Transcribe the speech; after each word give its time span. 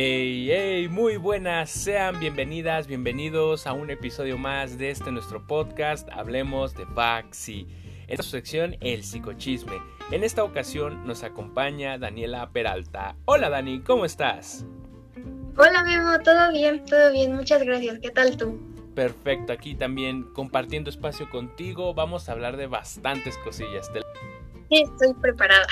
Hey, 0.00 0.48
hey, 0.48 0.88
muy 0.88 1.16
buenas, 1.16 1.70
sean 1.70 2.20
bienvenidas, 2.20 2.86
bienvenidos 2.86 3.66
a 3.66 3.72
un 3.72 3.90
episodio 3.90 4.38
más 4.38 4.78
de 4.78 4.90
este 4.90 5.10
nuestro 5.10 5.44
podcast, 5.44 6.08
Hablemos 6.12 6.72
de 6.74 6.84
Baxi. 6.84 7.66
En 8.06 8.12
esta 8.12 8.22
sección, 8.22 8.76
el 8.78 9.02
psicochisme. 9.02 9.82
En 10.12 10.22
esta 10.22 10.44
ocasión 10.44 11.04
nos 11.04 11.24
acompaña 11.24 11.98
Daniela 11.98 12.48
Peralta. 12.52 13.16
Hola 13.24 13.50
Dani, 13.50 13.80
¿cómo 13.80 14.04
estás? 14.04 14.64
Hola 15.56 15.82
Memo, 15.82 16.20
todo 16.22 16.52
bien, 16.52 16.84
todo 16.84 17.10
bien, 17.10 17.34
muchas 17.34 17.64
gracias. 17.64 17.98
¿Qué 17.98 18.10
tal 18.10 18.36
tú? 18.36 18.56
Perfecto, 18.94 19.52
aquí 19.52 19.74
también 19.74 20.32
compartiendo 20.32 20.90
espacio 20.90 21.28
contigo, 21.28 21.92
vamos 21.92 22.28
a 22.28 22.32
hablar 22.32 22.56
de 22.56 22.68
bastantes 22.68 23.36
cosillas. 23.38 23.90
Estoy 24.70 25.14
preparada. 25.14 25.66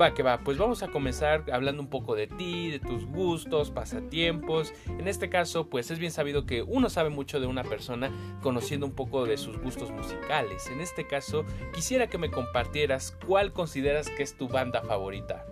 Va, 0.00 0.12
que 0.12 0.22
va, 0.22 0.38
pues 0.40 0.58
vamos 0.58 0.82
a 0.82 0.88
comenzar 0.88 1.44
hablando 1.50 1.82
un 1.82 1.88
poco 1.88 2.14
de 2.14 2.26
ti, 2.26 2.70
de 2.70 2.78
tus 2.78 3.06
gustos, 3.06 3.70
pasatiempos. 3.70 4.72
En 4.86 5.08
este 5.08 5.30
caso, 5.30 5.68
pues 5.68 5.90
es 5.90 5.98
bien 5.98 6.12
sabido 6.12 6.44
que 6.44 6.62
uno 6.62 6.90
sabe 6.90 7.08
mucho 7.08 7.40
de 7.40 7.46
una 7.46 7.64
persona 7.64 8.10
conociendo 8.42 8.86
un 8.86 8.94
poco 8.94 9.24
de 9.24 9.38
sus 9.38 9.58
gustos 9.58 9.90
musicales. 9.90 10.66
En 10.68 10.80
este 10.80 11.06
caso, 11.06 11.44
quisiera 11.74 12.08
que 12.08 12.18
me 12.18 12.30
compartieras 12.30 13.16
cuál 13.26 13.52
consideras 13.52 14.08
que 14.10 14.22
es 14.22 14.36
tu 14.36 14.48
banda 14.48 14.82
favorita. 14.82 15.46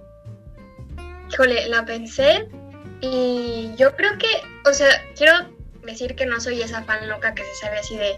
Híjole, 1.32 1.68
la 1.68 1.84
pensé 1.84 2.48
y 3.00 3.74
yo 3.76 3.96
creo 3.96 4.16
que, 4.18 4.68
o 4.68 4.72
sea, 4.72 4.88
quiero 5.16 5.55
decir 5.86 6.14
que 6.14 6.26
no 6.26 6.40
soy 6.40 6.60
esa 6.60 6.82
fan 6.82 7.08
loca 7.08 7.34
que 7.34 7.44
se 7.44 7.54
sabe 7.54 7.78
así 7.78 7.96
de 7.96 8.14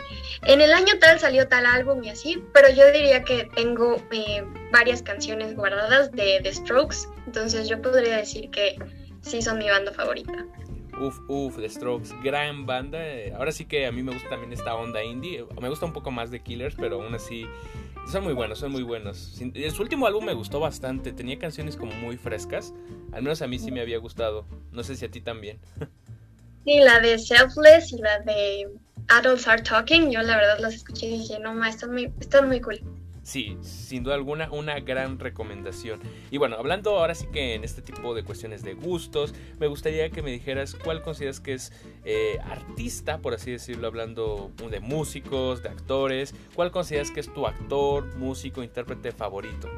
en 0.46 0.60
el 0.60 0.72
año 0.72 0.98
tal 1.00 1.20
salió 1.20 1.46
tal 1.48 1.66
álbum 1.66 2.02
y 2.02 2.10
así, 2.10 2.42
pero 2.52 2.68
yo 2.70 2.90
diría 2.92 3.22
que 3.22 3.48
tengo 3.54 4.02
eh, 4.10 4.44
varias 4.72 5.02
canciones 5.02 5.54
guardadas 5.54 6.10
de 6.12 6.40
The 6.42 6.52
Strokes, 6.52 7.08
entonces 7.26 7.68
yo 7.68 7.80
podría 7.80 8.16
decir 8.16 8.50
que 8.50 8.76
sí 9.20 9.42
son 9.42 9.58
mi 9.58 9.68
banda 9.68 9.92
favorita. 9.92 10.46
Uf, 11.00 11.20
uf, 11.28 11.56
The 11.56 11.68
Strokes, 11.68 12.10
gran 12.24 12.66
banda. 12.66 12.98
Ahora 13.36 13.52
sí 13.52 13.66
que 13.66 13.86
a 13.86 13.92
mí 13.92 14.02
me 14.02 14.12
gusta 14.12 14.28
también 14.30 14.52
esta 14.52 14.74
onda 14.74 15.02
indie. 15.04 15.44
Me 15.60 15.68
gusta 15.68 15.86
un 15.86 15.92
poco 15.92 16.10
más 16.10 16.32
de 16.32 16.40
Killers, 16.40 16.74
pero 16.74 17.00
aún 17.00 17.14
así 17.14 17.46
son 18.10 18.24
muy 18.24 18.32
buenos, 18.32 18.58
son 18.58 18.72
muy 18.72 18.82
buenos. 18.82 19.38
Su 19.74 19.82
último 19.82 20.06
álbum 20.06 20.24
me 20.24 20.34
gustó 20.34 20.58
bastante. 20.58 21.12
Tenía 21.12 21.38
canciones 21.38 21.76
como 21.76 21.92
muy 21.92 22.16
frescas. 22.16 22.74
Al 23.12 23.22
menos 23.22 23.42
a 23.42 23.46
mí 23.46 23.58
sí 23.60 23.70
me 23.70 23.80
había 23.80 23.98
gustado. 23.98 24.44
No 24.72 24.82
sé 24.82 24.96
si 24.96 25.04
a 25.04 25.10
ti 25.10 25.20
también. 25.20 25.60
Sí, 26.68 26.80
la 26.80 27.00
de 27.00 27.18
Selfless 27.18 27.94
y 27.94 27.96
la 27.96 28.18
de 28.18 28.68
Adults 29.08 29.48
Are 29.48 29.62
Talking, 29.62 30.10
yo 30.10 30.20
la 30.20 30.36
verdad 30.36 30.58
las 30.58 30.74
escuché 30.74 31.06
y 31.06 31.20
dije, 31.20 31.38
no, 31.38 31.54
ma, 31.54 31.70
están 31.70 31.92
muy, 31.92 32.12
están 32.20 32.46
muy 32.46 32.60
cool. 32.60 32.78
Sí, 33.22 33.56
sin 33.62 34.04
duda 34.04 34.16
alguna, 34.16 34.50
una 34.50 34.78
gran 34.78 35.18
recomendación. 35.18 35.98
Y 36.30 36.36
bueno, 36.36 36.56
hablando 36.56 36.98
ahora 36.98 37.14
sí 37.14 37.26
que 37.32 37.54
en 37.54 37.64
este 37.64 37.80
tipo 37.80 38.14
de 38.14 38.22
cuestiones 38.22 38.62
de 38.64 38.74
gustos, 38.74 39.32
me 39.58 39.66
gustaría 39.66 40.10
que 40.10 40.20
me 40.20 40.30
dijeras 40.30 40.74
cuál 40.74 41.00
consideras 41.00 41.40
que 41.40 41.54
es 41.54 41.72
eh, 42.04 42.38
artista, 42.44 43.16
por 43.16 43.32
así 43.32 43.50
decirlo, 43.50 43.86
hablando 43.86 44.52
de 44.70 44.80
músicos, 44.80 45.62
de 45.62 45.70
actores, 45.70 46.34
cuál 46.54 46.70
consideras 46.70 47.10
que 47.10 47.20
es 47.20 47.32
tu 47.32 47.46
actor, 47.46 48.14
músico, 48.16 48.62
intérprete 48.62 49.12
favorito. 49.12 49.70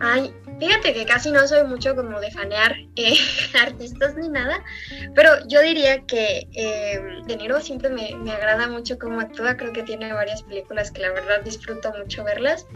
Ay, 0.00 0.34
fíjate 0.58 0.92
que 0.92 1.06
casi 1.06 1.30
no 1.30 1.46
soy 1.48 1.64
mucho 1.64 1.94
como 1.94 2.20
de 2.20 2.30
fanear 2.30 2.76
eh, 2.96 3.16
artistas 3.60 4.14
ni 4.16 4.28
nada, 4.28 4.62
pero 5.14 5.30
yo 5.48 5.60
diría 5.62 6.04
que 6.06 6.46
eh, 6.52 7.00
De 7.26 7.36
Niro 7.36 7.60
siempre 7.60 7.88
me, 7.90 8.14
agrada 8.30 8.68
mucho 8.68 8.98
cómo 8.98 9.20
actúa, 9.20 9.56
creo 9.56 9.72
que 9.72 9.82
tiene 9.82 10.12
varias 10.12 10.42
películas 10.42 10.90
que 10.90 11.02
la 11.02 11.12
verdad 11.12 11.42
disfruto 11.42 11.92
mucho 11.94 12.24
verlas. 12.24 12.66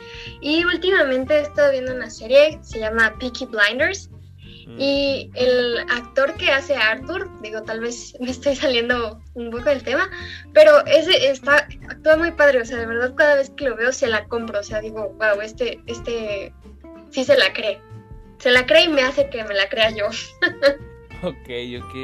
Y 0.40 0.64
últimamente 0.64 1.34
he 1.34 1.40
estado 1.40 1.72
viendo 1.72 1.94
una 1.94 2.10
serie, 2.10 2.58
se 2.62 2.80
llama 2.80 3.14
Peaky 3.18 3.46
Blinders, 3.46 4.08
mm. 4.08 4.76
y 4.78 5.30
el 5.34 5.78
actor 5.90 6.34
que 6.34 6.50
hace 6.50 6.74
a 6.74 6.92
Arthur, 6.92 7.28
digo, 7.42 7.62
tal 7.62 7.80
vez 7.80 8.14
me 8.20 8.30
estoy 8.30 8.56
saliendo 8.56 9.20
un 9.34 9.50
poco 9.50 9.64
del 9.64 9.82
tema, 9.82 10.08
pero 10.54 10.84
ese 10.86 11.30
está, 11.30 11.68
actúa 11.88 12.16
muy 12.16 12.30
padre, 12.30 12.62
o 12.62 12.64
sea, 12.64 12.78
de 12.78 12.86
verdad 12.86 13.14
cada 13.14 13.34
vez 13.34 13.50
que 13.50 13.68
lo 13.68 13.76
veo 13.76 13.92
se 13.92 14.06
la 14.06 14.26
compro, 14.26 14.60
o 14.60 14.62
sea, 14.62 14.80
digo, 14.80 15.14
wow, 15.18 15.40
este, 15.42 15.80
este 15.86 16.54
sí 17.10 17.24
se 17.24 17.36
la 17.36 17.52
cree. 17.52 17.80
Se 18.38 18.50
la 18.50 18.64
cree 18.66 18.84
y 18.84 18.88
me 18.88 19.02
hace 19.02 19.28
que 19.28 19.44
me 19.44 19.54
la 19.54 19.68
crea 19.68 19.90
yo. 19.90 20.06
ok, 21.22 21.82
ok. 21.82 21.94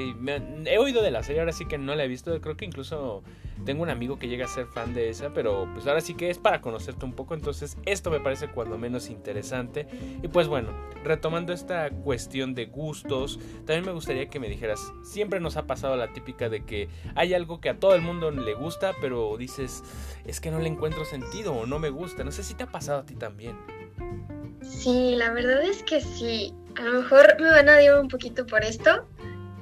he 0.67 0.79
oído 0.79 1.03
de 1.03 1.11
la 1.11 1.23
serie, 1.23 1.41
ahora 1.41 1.53
sí 1.53 1.67
que 1.67 1.79
no 1.79 1.95
la 1.95 2.05
he 2.05 2.09
visto. 2.09 2.39
Creo 2.41 2.57
que 2.57 2.67
incluso 2.67 3.23
tengo 3.65 3.83
un 3.83 3.89
amigo 3.89 4.19
que 4.19 4.29
llega 4.29 4.45
a 4.45 4.49
ser 4.49 4.67
fan 4.67 4.93
de 4.93 5.09
esa, 5.09 5.33
pero 5.33 5.69
pues 5.73 5.87
ahora 5.87 6.03
sí 6.03 6.15
que 6.15 6.29
es 6.29 6.39
para 6.39 6.61
conocerte 6.61 7.07
un 7.07 7.15
poco. 7.15 7.35
Entonces 7.35 7.79
esto 7.87 8.11
me 8.11 8.21
parece 8.21 8.49
cuando 8.49 8.77
menos 8.77 9.09
interesante. 9.09 9.89
Y 10.23 10.29
pues 10.29 10.47
bueno, 10.47 10.69
retomando 11.05 11.55
esta 11.55 11.89
cuestión 11.91 12.55
de 12.55 12.67
gustos, 12.67 13.39
también 13.65 13.87
me 13.87 13.93
gustaría 13.93 14.29
que 14.29 14.39
me 14.39 14.49
dijeras, 14.49 14.93
siempre 15.03 15.41
nos 15.41 15.57
ha 15.57 15.67
pasado 15.67 15.97
la 15.97 16.13
típica 16.13 16.51
de 16.51 16.65
que 16.65 16.89
hay 17.15 17.33
algo 17.33 17.61
que 17.61 17.71
a 17.71 17.79
todo 17.79 17.95
el 17.95 18.03
mundo 18.03 18.31
le 18.31 18.55
gusta, 18.55 18.93
pero 19.01 19.37
dices, 19.39 19.83
es 20.27 20.41
que 20.41 20.51
no 20.51 20.59
le 20.59 20.69
encuentro 20.69 21.05
sentido 21.07 21.55
o 21.55 21.65
no 21.65 21.79
me 21.79 21.89
gusta. 21.89 22.25
No 22.25 22.31
sé 22.31 22.43
si 22.43 22.55
te 22.55 22.65
ha 22.65 22.71
pasado 22.71 23.01
a 23.01 23.07
ti 23.07 23.15
también. 23.15 23.57
Sí, 24.87 25.17
la 25.17 25.33
verdad 25.33 25.65
es 25.65 25.83
que 25.83 26.01
sí. 26.01 26.55
A 26.77 26.83
lo 26.83 27.01
mejor 27.01 27.35
me 27.41 27.51
van 27.51 27.69
a 27.69 27.75
odiar 27.75 27.99
un 27.99 28.07
poquito 28.07 28.47
por 28.47 28.63
esto, 28.63 29.05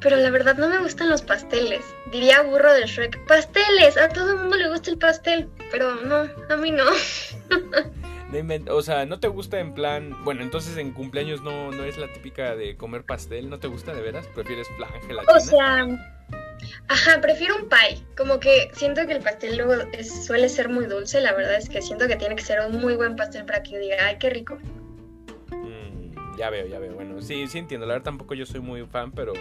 pero 0.03 0.17
la 0.17 0.29
verdad 0.29 0.59
no 0.59 0.69
me 0.69 0.77
gustan 0.81 1.09
los 1.09 1.23
pasteles. 1.23 1.83
Diría 2.13 2.43
burro 2.43 2.71
de 2.75 2.83
Shrek, 2.83 3.25
pasteles, 3.27 3.97
a 3.97 4.11
todo 4.11 4.33
el 4.33 4.41
mundo 4.41 4.59
le 4.59 4.69
gusta 4.69 4.91
el 4.91 4.99
pastel, 4.99 5.49
pero 5.71 5.95
no, 5.95 6.29
a 6.51 6.57
mí 6.59 6.71
no. 6.73 6.85
o 8.71 8.83
sea, 8.83 9.07
¿no 9.07 9.19
te 9.19 9.29
gusta 9.29 9.61
en 9.61 9.73
plan, 9.73 10.15
bueno, 10.25 10.43
entonces 10.43 10.77
en 10.77 10.93
cumpleaños 10.93 11.41
no, 11.41 11.71
no 11.71 11.85
es 11.85 11.97
la 11.97 12.13
típica 12.13 12.55
de 12.55 12.77
comer 12.77 13.05
pastel, 13.05 13.49
¿no 13.49 13.59
te 13.59 13.69
gusta 13.69 13.95
de 13.95 14.03
veras? 14.03 14.27
¿Prefieres 14.35 14.69
flan, 14.77 14.91
gelatina? 15.07 15.39
O 15.39 15.41
sea, 15.41 15.87
ajá, 16.89 17.21
prefiero 17.23 17.57
un 17.57 17.71
pie, 17.71 18.05
como 18.15 18.39
que 18.41 18.71
siento 18.75 19.07
que 19.07 19.15
el 19.15 19.23
pastel 19.23 19.57
luego 19.57 19.85
suele 20.03 20.51
ser 20.51 20.69
muy 20.69 20.85
dulce, 20.85 21.23
la 21.23 21.33
verdad 21.33 21.55
es 21.55 21.71
que 21.71 21.81
siento 21.81 22.07
que 22.09 22.17
tiene 22.17 22.37
que 22.37 22.43
ser 22.43 22.61
un 22.61 22.79
muy 22.79 22.95
buen 22.95 23.17
pastel 23.17 23.47
para 23.47 23.63
que 23.63 23.71
yo 23.71 23.79
diga, 23.79 23.97
ay, 24.05 24.19
qué 24.19 24.29
rico. 24.29 24.59
Ya 26.37 26.51
veo, 26.51 26.67
ya 26.67 26.79
veo. 26.79 26.95
Bueno, 26.95 27.21
sí, 27.23 27.47
sí 27.47 27.59
entiendo. 27.59 27.87
La 27.87 27.95
verdad 27.95 28.05
tampoco 28.05 28.35
yo 28.35 28.47
soy 28.47 28.61
muy 28.61 28.85
fan, 28.87 29.13
pero, 29.13 29.33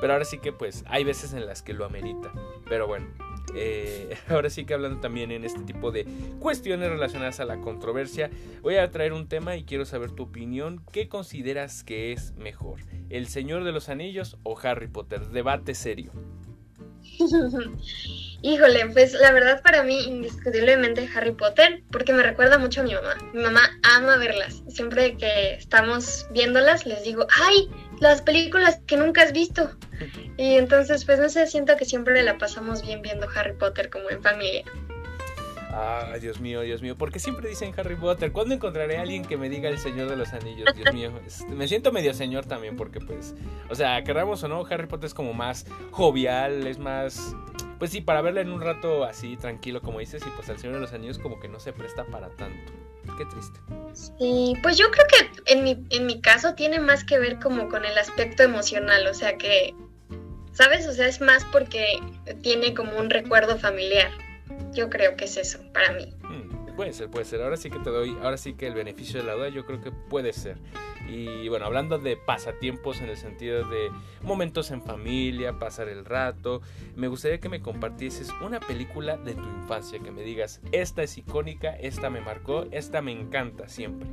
pero 0.00 0.12
ahora 0.12 0.24
sí 0.24 0.38
que 0.38 0.52
pues 0.52 0.84
hay 0.88 1.04
veces 1.04 1.32
en 1.32 1.46
las 1.46 1.62
que 1.62 1.72
lo 1.72 1.84
amerita. 1.84 2.32
Pero 2.68 2.86
bueno, 2.86 3.06
eh, 3.54 4.16
ahora 4.28 4.50
sí 4.50 4.64
que 4.64 4.74
hablando 4.74 5.00
también 5.00 5.30
en 5.30 5.44
este 5.44 5.60
tipo 5.62 5.92
de 5.92 6.06
cuestiones 6.40 6.90
relacionadas 6.90 7.40
a 7.40 7.44
la 7.44 7.60
controversia, 7.60 8.30
voy 8.62 8.76
a 8.76 8.90
traer 8.90 9.12
un 9.12 9.28
tema 9.28 9.56
y 9.56 9.64
quiero 9.64 9.84
saber 9.84 10.10
tu 10.10 10.24
opinión. 10.24 10.82
¿Qué 10.92 11.08
consideras 11.08 11.84
que 11.84 12.12
es 12.12 12.32
mejor? 12.36 12.80
¿El 13.10 13.28
Señor 13.28 13.64
de 13.64 13.72
los 13.72 13.88
Anillos 13.88 14.38
o 14.42 14.58
Harry 14.58 14.88
Potter? 14.88 15.28
Debate 15.28 15.74
serio. 15.74 16.12
Híjole, 18.42 18.86
pues 18.90 19.14
la 19.14 19.32
verdad 19.32 19.62
para 19.62 19.82
mí 19.82 20.04
indiscutiblemente 20.04 21.08
Harry 21.14 21.32
Potter, 21.32 21.82
porque 21.90 22.12
me 22.12 22.22
recuerda 22.22 22.58
mucho 22.58 22.82
a 22.82 22.84
mi 22.84 22.92
mamá. 22.92 23.14
Mi 23.32 23.42
mamá 23.42 23.62
ama 23.82 24.18
verlas. 24.18 24.62
Siempre 24.68 25.16
que 25.16 25.54
estamos 25.54 26.26
viéndolas 26.30 26.84
les 26.84 27.02
digo, 27.04 27.26
¡ay! 27.42 27.70
Las 28.00 28.20
películas 28.20 28.80
que 28.86 28.98
nunca 28.98 29.22
has 29.22 29.32
visto. 29.32 29.70
Y 30.36 30.56
entonces, 30.56 31.06
pues 31.06 31.18
no 31.18 31.30
sé, 31.30 31.46
siento 31.46 31.76
que 31.76 31.86
siempre 31.86 32.22
la 32.22 32.36
pasamos 32.36 32.82
bien 32.82 33.00
viendo 33.00 33.26
Harry 33.34 33.54
Potter 33.54 33.88
como 33.88 34.10
en 34.10 34.22
familia. 34.22 34.64
Ay, 35.76 36.20
Dios 36.20 36.38
mío, 36.38 36.60
Dios 36.60 36.82
mío. 36.82 36.96
¿Por 36.96 37.10
qué 37.10 37.18
siempre 37.18 37.48
dicen 37.48 37.74
Harry 37.76 37.96
Potter? 37.96 38.30
¿Cuándo 38.30 38.54
encontraré 38.54 38.96
a 38.96 39.02
alguien 39.02 39.24
que 39.24 39.36
me 39.36 39.48
diga 39.48 39.68
el 39.68 39.78
Señor 39.78 40.08
de 40.08 40.14
los 40.14 40.32
Anillos? 40.32 40.72
Dios 40.76 40.94
mío. 40.94 41.10
me 41.48 41.66
siento 41.66 41.90
medio 41.90 42.14
señor 42.14 42.46
también 42.46 42.76
porque 42.76 43.00
pues... 43.00 43.34
O 43.68 43.74
sea, 43.74 44.04
queramos 44.04 44.42
o 44.44 44.48
no, 44.48 44.64
Harry 44.70 44.86
Potter 44.86 45.06
es 45.06 45.14
como 45.14 45.34
más 45.34 45.66
jovial, 45.90 46.66
es 46.68 46.78
más... 46.78 47.34
Pues 47.80 47.90
sí, 47.90 48.00
para 48.00 48.22
verla 48.22 48.40
en 48.40 48.52
un 48.52 48.60
rato 48.60 49.04
así, 49.04 49.36
tranquilo, 49.36 49.82
como 49.82 49.98
dices, 49.98 50.22
y 50.24 50.30
pues 50.30 50.48
el 50.48 50.58
Señor 50.58 50.76
de 50.76 50.82
los 50.82 50.92
Anillos 50.92 51.18
como 51.18 51.40
que 51.40 51.48
no 51.48 51.58
se 51.58 51.72
presta 51.72 52.04
para 52.04 52.28
tanto. 52.30 52.72
Qué 53.18 53.24
triste. 53.26 53.58
Sí, 53.94 54.54
pues 54.62 54.78
yo 54.78 54.86
creo 54.92 55.06
que 55.08 55.52
en 55.52 55.64
mi, 55.64 55.84
en 55.90 56.06
mi 56.06 56.20
caso 56.20 56.54
tiene 56.54 56.78
más 56.78 57.02
que 57.02 57.18
ver 57.18 57.40
como 57.40 57.68
con 57.68 57.84
el 57.84 57.98
aspecto 57.98 58.44
emocional, 58.44 59.08
o 59.08 59.14
sea 59.14 59.36
que... 59.36 59.74
¿Sabes? 60.52 60.86
O 60.86 60.92
sea, 60.92 61.08
es 61.08 61.20
más 61.20 61.44
porque 61.46 61.98
tiene 62.42 62.74
como 62.74 62.96
un 62.96 63.10
recuerdo 63.10 63.58
familiar. 63.58 64.12
Yo 64.74 64.90
creo 64.90 65.16
que 65.16 65.24
es 65.24 65.36
eso 65.36 65.60
para 65.72 65.92
mí. 65.92 66.12
Hmm, 66.22 66.76
puede 66.76 66.92
ser, 66.92 67.08
puede 67.08 67.24
ser. 67.24 67.42
Ahora 67.42 67.56
sí 67.56 67.70
que 67.70 67.78
te 67.78 67.90
doy, 67.90 68.16
ahora 68.22 68.36
sí 68.36 68.54
que 68.54 68.66
el 68.66 68.74
beneficio 68.74 69.20
de 69.20 69.26
la 69.26 69.34
duda 69.34 69.48
yo 69.48 69.64
creo 69.64 69.80
que 69.80 69.92
puede 69.92 70.32
ser. 70.32 70.58
Y 71.08 71.48
bueno, 71.48 71.66
hablando 71.66 71.98
de 71.98 72.16
pasatiempos 72.16 73.00
en 73.00 73.10
el 73.10 73.16
sentido 73.16 73.68
de 73.68 73.90
momentos 74.22 74.70
en 74.70 74.82
familia, 74.82 75.58
pasar 75.58 75.88
el 75.88 76.04
rato, 76.04 76.62
me 76.96 77.08
gustaría 77.08 77.38
que 77.38 77.48
me 77.48 77.60
compartieses 77.60 78.30
una 78.40 78.58
película 78.58 79.16
de 79.18 79.34
tu 79.34 79.42
infancia, 79.42 79.98
que 79.98 80.10
me 80.10 80.22
digas, 80.22 80.60
esta 80.72 81.02
es 81.02 81.18
icónica, 81.18 81.76
esta 81.76 82.08
me 82.08 82.20
marcó, 82.20 82.66
esta 82.70 83.02
me 83.02 83.12
encanta 83.12 83.68
siempre. 83.68 84.08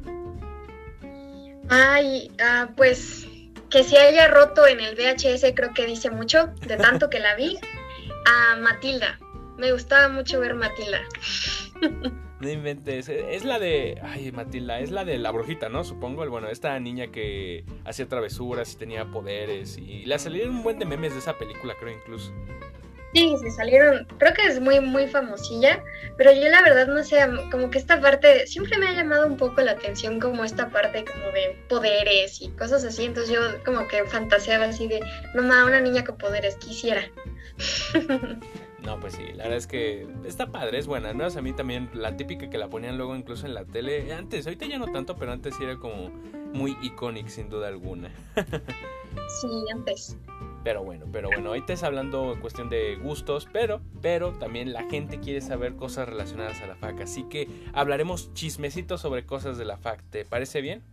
Ay, 1.69 2.29
ah, 2.43 2.69
pues 2.75 3.25
que 3.69 3.85
se 3.85 3.97
haya 3.97 4.27
roto 4.27 4.67
en 4.67 4.81
el 4.81 4.95
VHS 4.95 5.53
creo 5.55 5.73
que 5.73 5.85
dice 5.85 6.11
mucho, 6.11 6.47
de 6.67 6.75
tanto 6.75 7.09
que 7.09 7.19
la 7.19 7.35
vi, 7.35 7.57
a 8.25 8.57
Matilda 8.57 9.17
me 9.61 9.71
gustaba 9.71 10.09
mucho 10.09 10.39
ver 10.39 10.55
Matilda. 10.55 11.01
No 12.41 12.49
inventes, 12.49 13.07
es 13.07 13.45
la 13.45 13.59
de, 13.59 13.99
ay 14.01 14.31
Matilda, 14.31 14.79
es 14.79 14.89
la 14.89 15.05
de 15.05 15.19
la 15.19 15.29
brujita, 15.29 15.69
¿no? 15.69 15.83
Supongo, 15.83 16.27
bueno, 16.27 16.49
esta 16.49 16.79
niña 16.79 17.11
que 17.11 17.63
hacía 17.85 18.07
travesuras 18.07 18.73
y 18.73 18.77
tenía 18.77 19.05
poderes 19.05 19.77
y 19.77 20.05
le 20.05 20.17
salieron 20.17 20.55
un 20.55 20.63
buen 20.63 20.79
de 20.79 20.85
memes 20.85 21.13
de 21.13 21.19
esa 21.19 21.37
película, 21.37 21.75
creo 21.79 21.93
incluso. 21.93 22.33
Sí, 23.13 23.35
se 23.39 23.51
salieron, 23.51 24.07
creo 24.17 24.33
que 24.33 24.47
es 24.47 24.59
muy, 24.59 24.79
muy 24.79 25.05
famosilla, 25.05 25.83
pero 26.17 26.31
yo 26.31 26.49
la 26.49 26.63
verdad 26.63 26.87
no 26.87 27.03
sé, 27.03 27.19
como 27.51 27.69
que 27.69 27.77
esta 27.77 28.01
parte 28.01 28.47
siempre 28.47 28.75
me 28.79 28.87
ha 28.87 28.93
llamado 28.93 29.27
un 29.27 29.37
poco 29.37 29.61
la 29.61 29.73
atención 29.73 30.19
como 30.19 30.43
esta 30.43 30.69
parte 30.69 31.05
como 31.05 31.25
de 31.25 31.55
poderes 31.69 32.41
y 32.41 32.49
cosas 32.53 32.83
así, 32.83 33.05
entonces 33.05 33.35
yo 33.35 33.41
como 33.63 33.87
que 33.87 34.03
fantaseaba 34.05 34.65
así 34.65 34.87
de, 34.87 35.01
no 35.35 35.43
más, 35.43 35.67
una 35.67 35.79
niña 35.79 36.03
con 36.03 36.17
poderes, 36.17 36.55
quisiera. 36.55 37.03
No, 38.83 38.99
pues 38.99 39.13
sí, 39.13 39.23
la 39.35 39.43
verdad 39.43 39.57
es 39.57 39.67
que 39.67 40.07
está 40.25 40.47
padre, 40.47 40.79
es 40.79 40.87
buena, 40.87 41.13
¿no? 41.13 41.25
a 41.25 41.41
mí 41.41 41.53
también 41.53 41.89
la 41.93 42.17
típica 42.17 42.49
que 42.49 42.57
la 42.57 42.67
ponían 42.67 42.97
luego 42.97 43.15
incluso 43.15 43.45
en 43.45 43.53
la 43.53 43.63
tele, 43.63 44.11
antes, 44.11 44.47
ahorita 44.47 44.65
ya 44.65 44.79
no 44.79 44.87
tanto, 44.87 45.15
pero 45.15 45.31
antes 45.31 45.55
sí 45.55 45.63
era 45.63 45.77
como 45.77 46.09
muy 46.53 46.75
icónica 46.81 47.29
sin 47.29 47.49
duda 47.49 47.67
alguna. 47.67 48.11
sí, 49.41 49.47
antes. 49.71 50.17
Pero 50.63 50.83
bueno, 50.83 51.05
pero 51.11 51.29
bueno, 51.29 51.49
ahorita 51.49 51.73
estás 51.73 51.87
hablando 51.87 52.33
en 52.33 52.39
cuestión 52.39 52.69
de 52.69 52.95
gustos, 52.95 53.47
pero, 53.51 53.81
pero 54.01 54.33
también 54.33 54.73
la 54.73 54.87
gente 54.89 55.19
quiere 55.19 55.41
saber 55.41 55.75
cosas 55.75 56.07
relacionadas 56.07 56.61
a 56.61 56.67
la 56.67 56.75
FAC, 56.75 57.01
así 57.01 57.23
que 57.23 57.47
hablaremos 57.73 58.33
chismecitos 58.33 59.01
sobre 59.01 59.25
cosas 59.25 59.57
de 59.57 59.65
la 59.65 59.77
FAC, 59.77 60.03
¿te 60.09 60.25
parece 60.25 60.61
bien? 60.61 60.83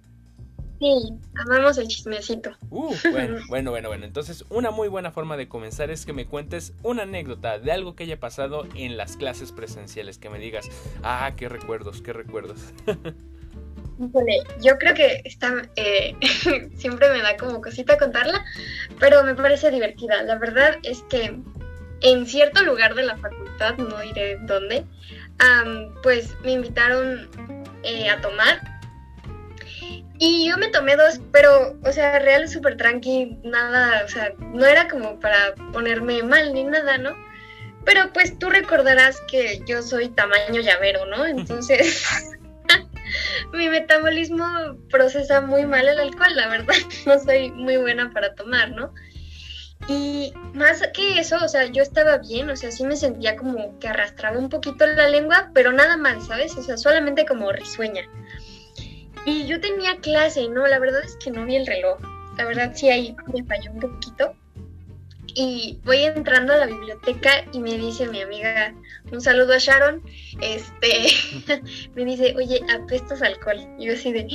Sí, 0.78 1.18
amamos 1.34 1.76
el 1.78 1.88
chismecito. 1.88 2.50
Uh, 2.70 2.94
bueno, 3.10 3.38
bueno, 3.48 3.70
bueno, 3.70 3.88
bueno. 3.88 4.04
Entonces, 4.04 4.44
una 4.48 4.70
muy 4.70 4.88
buena 4.88 5.10
forma 5.10 5.36
de 5.36 5.48
comenzar 5.48 5.90
es 5.90 6.06
que 6.06 6.12
me 6.12 6.26
cuentes 6.26 6.72
una 6.82 7.02
anécdota 7.02 7.58
de 7.58 7.72
algo 7.72 7.96
que 7.96 8.04
haya 8.04 8.20
pasado 8.20 8.66
en 8.74 8.96
las 8.96 9.16
clases 9.16 9.50
presenciales. 9.52 10.18
Que 10.18 10.30
me 10.30 10.38
digas, 10.38 10.68
ah, 11.02 11.32
qué 11.36 11.48
recuerdos, 11.48 12.00
qué 12.02 12.12
recuerdos. 12.12 12.60
yo 14.62 14.78
creo 14.78 14.94
que 14.94 15.22
está, 15.24 15.68
eh, 15.76 16.14
siempre 16.76 17.10
me 17.10 17.22
da 17.22 17.36
como 17.36 17.60
cosita 17.60 17.98
contarla, 17.98 18.44
pero 19.00 19.24
me 19.24 19.34
parece 19.34 19.70
divertida. 19.70 20.22
La 20.22 20.38
verdad 20.38 20.76
es 20.84 21.02
que 21.08 21.36
en 22.00 22.26
cierto 22.26 22.62
lugar 22.62 22.94
de 22.94 23.04
la 23.04 23.16
facultad, 23.16 23.76
no 23.76 24.00
diré 24.00 24.38
dónde, 24.42 24.84
pues 26.02 26.36
me 26.44 26.52
invitaron 26.52 27.28
eh, 27.82 28.08
a 28.08 28.20
tomar. 28.20 28.77
Y 30.18 30.48
yo 30.48 30.58
me 30.58 30.68
tomé 30.68 30.96
dos, 30.96 31.20
pero, 31.32 31.78
o 31.84 31.92
sea, 31.92 32.18
real 32.18 32.48
súper 32.48 32.76
tranqui, 32.76 33.38
nada, 33.44 34.02
o 34.04 34.08
sea, 34.08 34.32
no 34.38 34.66
era 34.66 34.88
como 34.88 35.20
para 35.20 35.54
ponerme 35.72 36.22
mal 36.24 36.52
ni 36.52 36.64
nada, 36.64 36.98
¿no? 36.98 37.16
Pero 37.84 38.12
pues 38.12 38.38
tú 38.38 38.50
recordarás 38.50 39.20
que 39.30 39.62
yo 39.64 39.80
soy 39.80 40.08
tamaño 40.08 40.60
llavero, 40.60 41.06
¿no? 41.06 41.24
Entonces, 41.24 42.04
mi 43.52 43.68
metabolismo 43.68 44.44
procesa 44.90 45.40
muy 45.40 45.64
mal 45.64 45.88
el 45.88 46.00
alcohol, 46.00 46.34
la 46.34 46.48
verdad. 46.48 46.74
No 47.06 47.18
soy 47.20 47.50
muy 47.52 47.76
buena 47.76 48.10
para 48.10 48.34
tomar, 48.34 48.72
¿no? 48.72 48.92
Y 49.86 50.34
más 50.52 50.82
que 50.92 51.18
eso, 51.18 51.36
o 51.42 51.48
sea, 51.48 51.64
yo 51.66 51.82
estaba 51.82 52.18
bien, 52.18 52.50
o 52.50 52.56
sea, 52.56 52.70
sí 52.72 52.84
me 52.84 52.96
sentía 52.96 53.36
como 53.36 53.78
que 53.78 53.88
arrastraba 53.88 54.38
un 54.38 54.50
poquito 54.50 54.84
la 54.84 55.08
lengua, 55.08 55.50
pero 55.54 55.72
nada 55.72 55.96
mal, 55.96 56.20
¿sabes? 56.20 56.56
O 56.56 56.62
sea, 56.62 56.76
solamente 56.76 57.24
como 57.24 57.50
risueña. 57.52 58.02
Y 59.28 59.46
yo 59.46 59.60
tenía 59.60 59.98
clase, 59.98 60.48
¿no? 60.48 60.66
La 60.66 60.78
verdad 60.78 61.02
es 61.04 61.16
que 61.16 61.30
no 61.30 61.44
vi 61.44 61.56
el 61.56 61.66
reloj. 61.66 61.98
La 62.38 62.46
verdad 62.46 62.72
sí 62.74 62.88
ahí 62.88 63.14
me 63.30 63.44
falló 63.44 63.72
un 63.72 63.80
poquito. 63.80 64.34
Y 65.34 65.78
voy 65.84 65.98
entrando 66.04 66.54
a 66.54 66.56
la 66.56 66.64
biblioteca 66.64 67.44
y 67.52 67.58
me 67.60 67.76
dice 67.76 68.08
mi 68.08 68.22
amiga, 68.22 68.74
un 69.12 69.20
saludo 69.20 69.52
a 69.52 69.58
Sharon, 69.58 70.02
este, 70.40 71.08
me 71.94 72.06
dice, 72.06 72.34
oye, 72.38 72.62
apestas 72.74 73.20
alcohol. 73.20 73.58
Y 73.78 73.88
yo 73.88 73.92
así 73.92 74.14
de, 74.14 74.26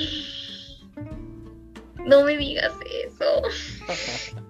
no 2.05 2.23
me 2.23 2.37
digas 2.37 2.73
eso. 3.03 3.41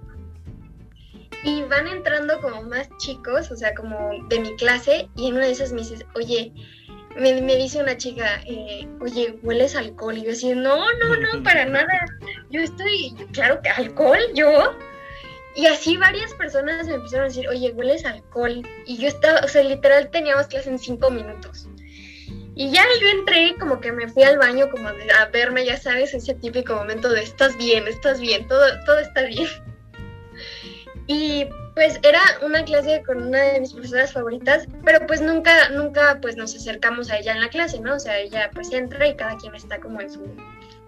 y 1.46 1.62
van 1.64 1.88
entrando 1.88 2.42
como 2.42 2.64
más 2.64 2.90
chicos, 2.98 3.50
o 3.50 3.56
sea, 3.56 3.74
como 3.74 4.12
de 4.28 4.42
mi 4.42 4.54
clase, 4.58 5.08
y 5.16 5.28
en 5.28 5.36
una 5.36 5.46
de 5.46 5.54
esas 5.54 5.72
me 5.72 5.80
dices, 5.80 6.06
oye, 6.16 6.52
me, 7.18 7.42
me 7.42 7.56
dice 7.56 7.82
una 7.82 7.98
chica, 7.98 8.42
eh, 8.46 8.88
oye, 9.00 9.38
hueles 9.44 9.76
alcohol. 9.76 10.18
Y 10.18 10.26
yo 10.26 10.32
así, 10.32 10.54
no, 10.54 10.78
no, 10.78 11.16
no, 11.18 11.44
para 11.44 11.66
nada. 11.66 12.06
Yo 12.50 12.62
estoy, 12.62 13.16
claro 13.32 13.62
que 13.62 13.70
alcohol, 13.70 14.20
yo. 14.34 14.76
Y 15.56 15.68
así 15.68 15.98
varias 15.98 16.34
personas 16.34 16.88
me 16.88 16.96
empezaron 16.96 17.26
a 17.26 17.28
decir, 17.28 17.48
oye, 17.48 17.72
hueles 17.72 18.06
alcohol. 18.06 18.68
Y 18.86 18.98
yo 18.98 19.08
estaba, 19.08 19.42
o 19.42 19.48
sea, 19.48 19.64
literal 19.64 20.10
teníamos 20.10 20.48
clase 20.48 20.70
en 20.70 20.80
cinco 20.80 21.12
minutos. 21.12 21.68
Y 22.56 22.72
ya 22.72 22.84
yo 23.02 23.08
entré, 23.08 23.56
como 23.60 23.80
que 23.80 23.92
me 23.92 24.08
fui 24.08 24.24
al 24.24 24.38
baño, 24.38 24.70
como 24.70 24.88
a 24.88 25.26
verme, 25.32 25.66
ya 25.66 25.78
sabes, 25.78 26.14
ese 26.14 26.36
típico 26.36 26.76
momento 26.76 27.10
de 27.10 27.24
estás 27.24 27.58
bien, 27.58 27.88
estás 27.88 28.20
bien, 28.20 28.48
todo, 28.48 28.66
todo 28.86 29.00
está 29.00 29.24
bien. 29.24 29.48
Y 31.08 31.48
pues 31.76 32.00
era 32.04 32.22
una 32.42 32.64
clase 32.64 33.04
con 33.06 33.24
una 33.24 33.42
de 33.42 33.60
mis 33.62 33.74
profesoras 33.74 34.14
favoritas, 34.14 34.68
pero 34.86 35.06
pues 35.08 35.22
nunca, 35.22 35.70
nunca 35.70 36.20
pues 36.22 36.36
nos 36.36 36.56
acercamos 36.56 37.10
a 37.10 37.18
ella 37.18 37.34
en 37.34 37.42
la 37.42 37.50
clase, 37.50 37.80
¿no? 37.80 37.96
O 37.96 38.00
sea, 38.00 38.20
ella 38.20 38.52
pues 38.54 38.72
entra 38.72 39.08
y 39.08 39.16
cada 39.16 39.38
quien 39.38 39.56
está 39.56 39.80
como 39.80 40.00
en 40.02 40.10
su, 40.10 40.22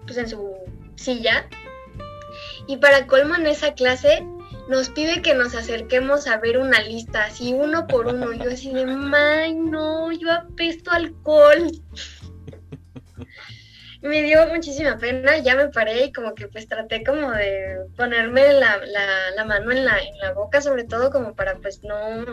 pues 0.04 0.16
en 0.16 0.28
su 0.28 0.54
silla. 0.94 1.48
Y 2.66 2.76
para 2.76 3.06
colmo 3.06 3.34
en 3.34 3.46
esa 3.46 3.74
clase 3.74 4.24
nos 4.68 4.88
pide 4.88 5.22
que 5.22 5.34
nos 5.34 5.54
acerquemos 5.54 6.26
a 6.26 6.38
ver 6.38 6.58
una 6.58 6.80
lista, 6.82 7.24
así 7.24 7.52
uno 7.52 7.86
por 7.86 8.06
uno. 8.06 8.32
Yo 8.32 8.50
así 8.50 8.72
de, 8.72 8.84
¡ay, 9.14 9.54
no! 9.54 10.12
Yo 10.12 10.32
apesto 10.32 10.90
alcohol. 10.90 11.70
Me 14.06 14.22
dio 14.22 14.46
muchísima 14.48 14.96
pena, 14.98 15.38
ya 15.38 15.54
me 15.54 15.68
paré 15.68 16.06
y 16.06 16.12
como 16.12 16.34
que 16.34 16.48
pues 16.48 16.66
traté 16.66 17.04
como 17.04 17.30
de 17.32 17.78
ponerme 17.96 18.52
la, 18.54 18.80
la, 19.34 19.44
mano 19.44 19.70
en 19.72 19.84
la, 19.84 19.98
en 19.98 20.18
la 20.18 20.32
boca, 20.32 20.60
sobre 20.60 20.84
todo 20.84 21.10
como 21.10 21.34
para 21.34 21.56
pues 21.56 21.82
no, 21.82 22.24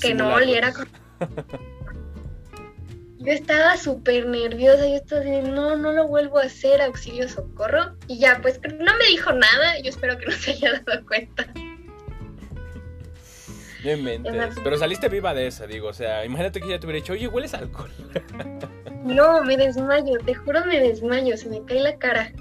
que 0.00 0.14
no 0.14 0.34
oliera. 0.34 0.72
Yo 3.18 3.32
estaba 3.32 3.76
súper 3.76 4.26
nerviosa, 4.26 4.86
yo 4.86 4.94
estaba 4.94 5.22
así, 5.22 5.30
no, 5.50 5.76
no 5.76 5.90
lo 5.90 6.06
vuelvo 6.06 6.38
a 6.38 6.44
hacer, 6.44 6.80
auxilio, 6.80 7.28
socorro. 7.28 7.96
Y 8.06 8.20
ya, 8.20 8.38
pues 8.40 8.60
no 8.62 8.96
me 8.98 9.06
dijo 9.08 9.32
nada, 9.32 9.80
yo 9.82 9.88
espero 9.88 10.16
que 10.16 10.26
no 10.26 10.32
se 10.32 10.52
haya 10.52 10.80
dado 10.86 11.04
cuenta. 11.06 11.44
No 13.94 14.62
Pero 14.64 14.78
saliste 14.78 15.08
viva 15.08 15.32
de 15.34 15.46
esa, 15.46 15.66
digo. 15.66 15.88
O 15.88 15.92
sea, 15.92 16.24
imagínate 16.24 16.60
que 16.60 16.68
ya 16.68 16.80
te 16.80 16.86
hubiera 16.86 17.00
dicho, 17.00 17.12
oye, 17.12 17.28
hueles 17.28 17.54
alcohol. 17.54 17.90
No, 19.06 19.42
me 19.44 19.56
desmayo, 19.56 20.18
te 20.24 20.34
juro 20.34 20.64
me 20.66 20.80
desmayo, 20.80 21.36
se 21.36 21.48
me 21.48 21.64
cae 21.64 21.80
la 21.80 21.96
cara. 21.96 22.32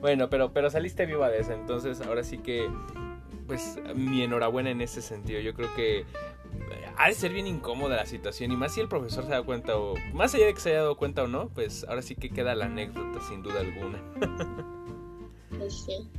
Bueno, 0.00 0.30
pero, 0.30 0.52
pero 0.54 0.70
saliste 0.70 1.04
viva 1.04 1.28
de 1.28 1.40
esa, 1.40 1.52
entonces 1.52 2.00
ahora 2.00 2.22
sí 2.22 2.38
que, 2.38 2.70
pues, 3.46 3.78
mi 3.94 4.22
enhorabuena 4.22 4.70
en 4.70 4.80
ese 4.80 5.02
sentido. 5.02 5.40
Yo 5.40 5.52
creo 5.52 5.74
que 5.74 6.06
ha 6.96 7.08
de 7.08 7.14
ser 7.14 7.32
bien 7.32 7.46
incómoda 7.46 7.96
la 7.96 8.06
situación 8.06 8.52
y 8.52 8.56
más 8.56 8.74
si 8.74 8.80
el 8.80 8.88
profesor 8.88 9.24
se 9.24 9.30
da 9.30 9.42
cuenta 9.42 9.76
o 9.76 9.94
más 10.12 10.34
allá 10.34 10.46
de 10.46 10.54
que 10.54 10.60
se 10.60 10.70
haya 10.70 10.80
dado 10.80 10.96
cuenta 10.96 11.24
o 11.24 11.28
no, 11.28 11.48
pues 11.48 11.84
ahora 11.88 12.02
sí 12.02 12.14
que 12.14 12.30
queda 12.30 12.54
la 12.54 12.66
anécdota 12.66 13.20
sin 13.28 13.42
duda 13.42 13.60
alguna. 13.60 13.98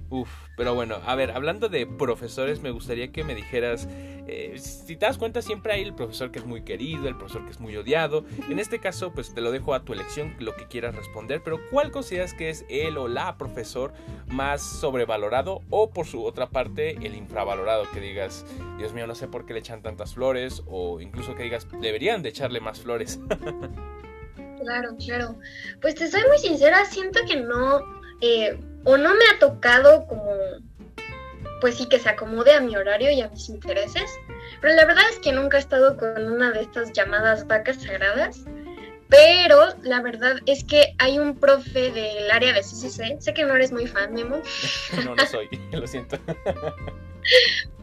Uf, 0.09 0.29
pero 0.57 0.75
bueno, 0.75 0.97
a 1.05 1.15
ver, 1.15 1.31
hablando 1.31 1.69
de 1.69 1.87
profesores, 1.87 2.61
me 2.61 2.71
gustaría 2.71 3.11
que 3.11 3.23
me 3.23 3.33
dijeras, 3.33 3.87
eh, 4.27 4.55
si 4.57 4.97
te 4.97 5.05
das 5.05 5.17
cuenta, 5.17 5.41
siempre 5.41 5.73
hay 5.73 5.81
el 5.81 5.93
profesor 5.93 6.31
que 6.31 6.39
es 6.39 6.45
muy 6.45 6.63
querido, 6.63 7.07
el 7.07 7.17
profesor 7.17 7.45
que 7.45 7.51
es 7.51 7.59
muy 7.59 7.75
odiado. 7.77 8.25
En 8.49 8.59
este 8.59 8.79
caso, 8.79 9.13
pues 9.13 9.33
te 9.33 9.41
lo 9.41 9.51
dejo 9.51 9.73
a 9.73 9.83
tu 9.83 9.93
elección, 9.93 10.35
lo 10.39 10.55
que 10.55 10.67
quieras 10.67 10.95
responder, 10.95 11.41
pero 11.43 11.59
¿cuál 11.69 11.91
consideras 11.91 12.33
que 12.33 12.49
es 12.49 12.65
él 12.69 12.97
o 12.97 13.07
la 13.07 13.37
profesor 13.37 13.93
más 14.27 14.61
sobrevalorado 14.61 15.61
o 15.69 15.91
por 15.91 16.05
su 16.05 16.23
otra 16.25 16.49
parte 16.49 16.97
el 17.05 17.15
infravalorado? 17.15 17.89
Que 17.91 18.01
digas, 18.01 18.45
Dios 18.77 18.93
mío, 18.93 19.07
no 19.07 19.15
sé 19.15 19.27
por 19.27 19.45
qué 19.45 19.53
le 19.53 19.59
echan 19.59 19.81
tantas 19.81 20.13
flores 20.13 20.61
o 20.67 20.99
incluso 20.99 21.35
que 21.35 21.43
digas, 21.43 21.67
deberían 21.79 22.21
de 22.21 22.29
echarle 22.29 22.59
más 22.59 22.81
flores. 22.81 23.19
claro, 24.61 24.95
claro. 24.97 25.35
Pues 25.81 25.95
te 25.95 26.09
soy 26.09 26.21
muy 26.27 26.37
sincera, 26.37 26.85
siento 26.85 27.21
que 27.27 27.37
no... 27.37 27.79
Eh, 28.21 28.59
o 28.83 28.97
no 28.97 29.13
me 29.13 29.25
ha 29.33 29.39
tocado 29.39 30.07
como, 30.07 30.33
pues 31.59 31.77
sí, 31.77 31.87
que 31.87 31.99
se 31.99 32.09
acomode 32.09 32.53
a 32.53 32.61
mi 32.61 32.75
horario 32.75 33.11
y 33.11 33.21
a 33.21 33.29
mis 33.29 33.49
intereses, 33.49 34.09
pero 34.61 34.73
la 34.75 34.85
verdad 34.85 35.03
es 35.11 35.19
que 35.19 35.31
nunca 35.31 35.57
he 35.57 35.59
estado 35.59 35.97
con 35.97 36.31
una 36.31 36.51
de 36.51 36.61
estas 36.61 36.91
llamadas 36.93 37.47
vacas 37.47 37.81
sagradas, 37.81 38.41
pero 39.09 39.75
la 39.83 40.01
verdad 40.01 40.37
es 40.45 40.63
que 40.63 40.95
hay 40.97 41.19
un 41.19 41.35
profe 41.35 41.91
del 41.91 42.31
área 42.31 42.53
de 42.53 42.61
CCC, 42.61 43.19
sé 43.19 43.33
que 43.33 43.43
no 43.43 43.55
eres 43.55 43.71
muy 43.71 43.85
fan, 43.85 44.13
Memo. 44.13 44.41
no, 45.05 45.15
no 45.15 45.25
soy, 45.25 45.49
lo 45.71 45.85
siento. 45.85 46.17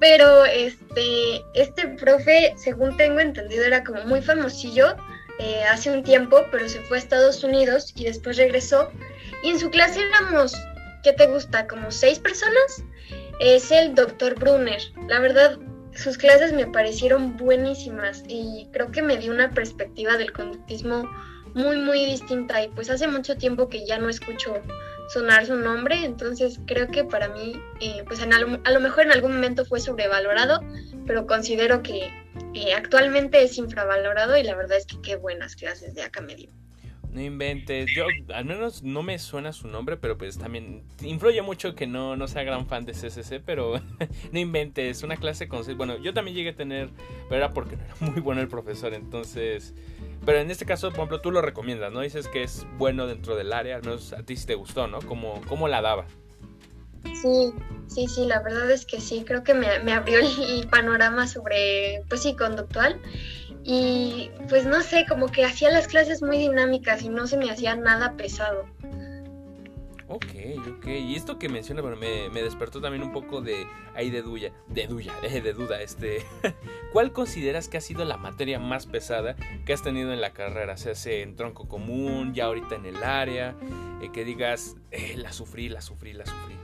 pero 0.01 0.47
este, 0.47 1.43
este 1.55 1.89
profe, 1.89 2.55
según 2.57 2.97
tengo 2.97 3.21
entendido, 3.21 3.65
era 3.65 3.85
como 3.85 4.03
muy 4.05 4.23
famosillo 4.23 4.97
eh, 5.39 5.63
hace 5.71 5.91
un 5.91 6.03
tiempo, 6.03 6.45
pero 6.51 6.69
se 6.69 6.81
fue 6.81 6.97
a 6.97 7.01
Estados 7.01 7.45
Unidos 7.45 7.93
y 7.95 8.05
después 8.05 8.37
regresó. 8.37 8.91
Y 9.43 9.51
en 9.51 9.59
su 9.59 9.71
clase 9.71 10.01
éramos 10.01 10.57
¿qué 11.03 11.13
te 11.13 11.27
gusta? 11.27 11.67
¿Como 11.67 11.91
seis 11.91 12.19
personas? 12.19 12.85
Es 13.41 13.71
el 13.71 13.95
doctor 13.95 14.35
Brunner. 14.39 14.81
La 15.09 15.21
verdad, 15.21 15.59
sus 15.95 16.17
clases 16.17 16.53
me 16.53 16.67
parecieron 16.67 17.37
buenísimas 17.37 18.23
y 18.29 18.69
creo 18.73 18.91
que 18.91 19.03
me 19.03 19.17
dio 19.17 19.33
una 19.33 19.51
perspectiva 19.51 20.17
del 20.17 20.33
conductismo 20.33 21.09
muy, 21.55 21.77
muy 21.77 22.05
distinta 22.05 22.63
y 22.63 22.69
pues 22.69 22.91
hace 22.91 23.09
mucho 23.09 23.37
tiempo 23.37 23.69
que 23.69 23.85
ya 23.87 23.99
no 23.99 24.09
escucho 24.09 24.63
sonar 25.09 25.47
su 25.47 25.57
nombre, 25.57 26.05
entonces 26.05 26.61
creo 26.67 26.89
que 26.89 27.03
para 27.03 27.29
mí, 27.29 27.61
eh, 27.81 28.05
pues 28.07 28.21
a 28.21 28.71
lo 28.71 28.81
mejor 28.81 29.05
en 29.05 29.13
algún 29.13 29.33
momento 29.33 29.65
fue 29.65 29.81
sobrevalorado, 29.81 30.61
pero 31.07 31.27
considero 31.27 31.83
que 31.83 32.13
eh, 32.55 32.75
actualmente 32.75 33.43
es 33.43 33.57
infravalorado 33.57 34.37
y 34.37 34.43
la 34.43 34.55
verdad 34.55 34.77
es 34.77 34.87
que 34.87 35.01
qué 35.01 35.17
buenas 35.17 35.57
clases 35.57 35.95
de 35.95 36.03
acá 36.03 36.21
me 36.21 36.35
dio. 36.35 36.51
No 37.13 37.23
inventes, 37.23 37.89
yo 37.97 38.05
al 38.35 38.45
menos 38.45 38.83
no 38.83 39.03
me 39.03 39.19
suena 39.19 39.53
su 39.53 39.67
nombre, 39.67 39.97
pero 39.97 40.19
pues 40.19 40.37
también 40.37 40.83
influye 41.01 41.41
mucho 41.41 41.75
que 41.75 41.87
no, 41.87 42.17
no 42.17 42.29
sea 42.29 42.43
gran 42.43 42.67
fan 42.67 42.85
de 42.85 42.93
CCC, 42.93 43.41
pero 43.45 43.81
no 44.33 44.39
inventes, 44.39 45.03
una 45.03 45.17
clase 45.17 45.49
con... 45.49 45.65
Bueno, 45.77 45.97
yo 45.97 46.13
también 46.13 46.37
llegué 46.37 46.51
a 46.51 46.55
tener, 46.55 46.91
pero 47.29 47.37
era 47.37 47.55
porque 47.55 47.77
no 47.77 47.83
era 47.83 47.97
muy 48.01 48.21
bueno 48.21 48.41
el 48.41 48.49
profesor, 48.49 48.93
entonces... 48.93 49.75
Pero 50.27 50.39
en 50.39 50.51
este 50.51 50.67
caso, 50.67 50.91
por 50.91 50.99
ejemplo, 50.99 51.21
tú 51.23 51.31
lo 51.31 51.41
recomiendas, 51.41 51.93
¿no? 51.93 52.01
Dices 52.01 52.29
que 52.29 52.43
es 52.43 52.67
bueno 52.77 53.07
dentro 53.07 53.37
del 53.37 53.53
área, 53.53 53.77
al 53.77 53.83
menos 53.83 54.13
a 54.13 54.23
ti 54.23 54.37
sí 54.37 54.47
te 54.47 54.55
gustó, 54.55 54.87
¿no? 54.87 55.01
¿Cómo, 55.01 55.41
cómo 55.49 55.69
la 55.69 55.81
daba? 55.81 56.07
Sí, 57.05 57.53
sí, 57.87 58.07
sí, 58.07 58.27
la 58.27 58.41
verdad 58.43 58.71
es 58.71 58.85
que 58.85 59.01
sí, 59.01 59.25
creo 59.27 59.43
que 59.43 59.55
me, 59.55 59.79
me 59.81 59.93
abrió 59.93 60.19
el 60.19 60.69
panorama 60.69 61.27
sobre, 61.27 62.03
pues 62.09 62.23
sí, 62.23 62.37
conductual 62.37 63.01
y 63.71 64.31
pues 64.49 64.65
no 64.65 64.81
sé, 64.81 65.05
como 65.07 65.27
que 65.27 65.45
hacía 65.45 65.71
las 65.71 65.89
clases 65.89 66.23
muy 66.23 66.39
dinámicas 66.39 67.03
y 67.03 67.11
no 67.11 67.27
se 67.27 67.37
me 67.37 67.51
hacía 67.51 67.77
nada 67.77 68.15
pesado. 68.17 68.65
Ok, 70.07 70.25
ok. 70.67 70.87
Y 70.87 71.15
esto 71.15 71.39
que 71.39 71.51
menciona, 71.51 71.83
bueno, 71.83 71.99
me, 71.99 72.31
me 72.31 72.43
despertó 72.43 72.81
también 72.81 73.03
un 73.03 73.13
poco 73.13 73.43
de 73.43 73.67
ahí 73.95 74.09
de 74.09 74.23
duda, 74.23 74.49
de 74.69 74.87
duda, 74.87 75.13
de 75.23 75.53
duda, 75.53 75.83
este. 75.83 76.25
¿Cuál 76.95 77.13
consideras 77.13 77.69
que 77.69 77.77
ha 77.77 77.83
sido 77.83 78.07
la 78.07 78.17
materia 78.17 78.59
más 78.59 78.87
pesada 78.87 79.37
que 79.67 79.75
has 79.75 79.83
tenido 79.83 80.15
en 80.15 80.23
la 80.23 80.33
carrera? 80.33 80.79
Se 80.79 80.93
hace 80.93 81.21
en 81.21 81.37
tronco 81.37 81.69
común, 81.69 82.33
ya 82.33 82.47
ahorita 82.47 82.75
en 82.75 82.87
el 82.87 83.05
área, 83.05 83.55
eh, 84.01 84.09
que 84.15 84.25
digas, 84.25 84.77
eh, 84.93 85.13
la 85.19 85.31
sufrí, 85.31 85.69
la 85.69 85.83
sufrí, 85.83 86.15
la 86.15 86.25
sufrí. 86.25 86.57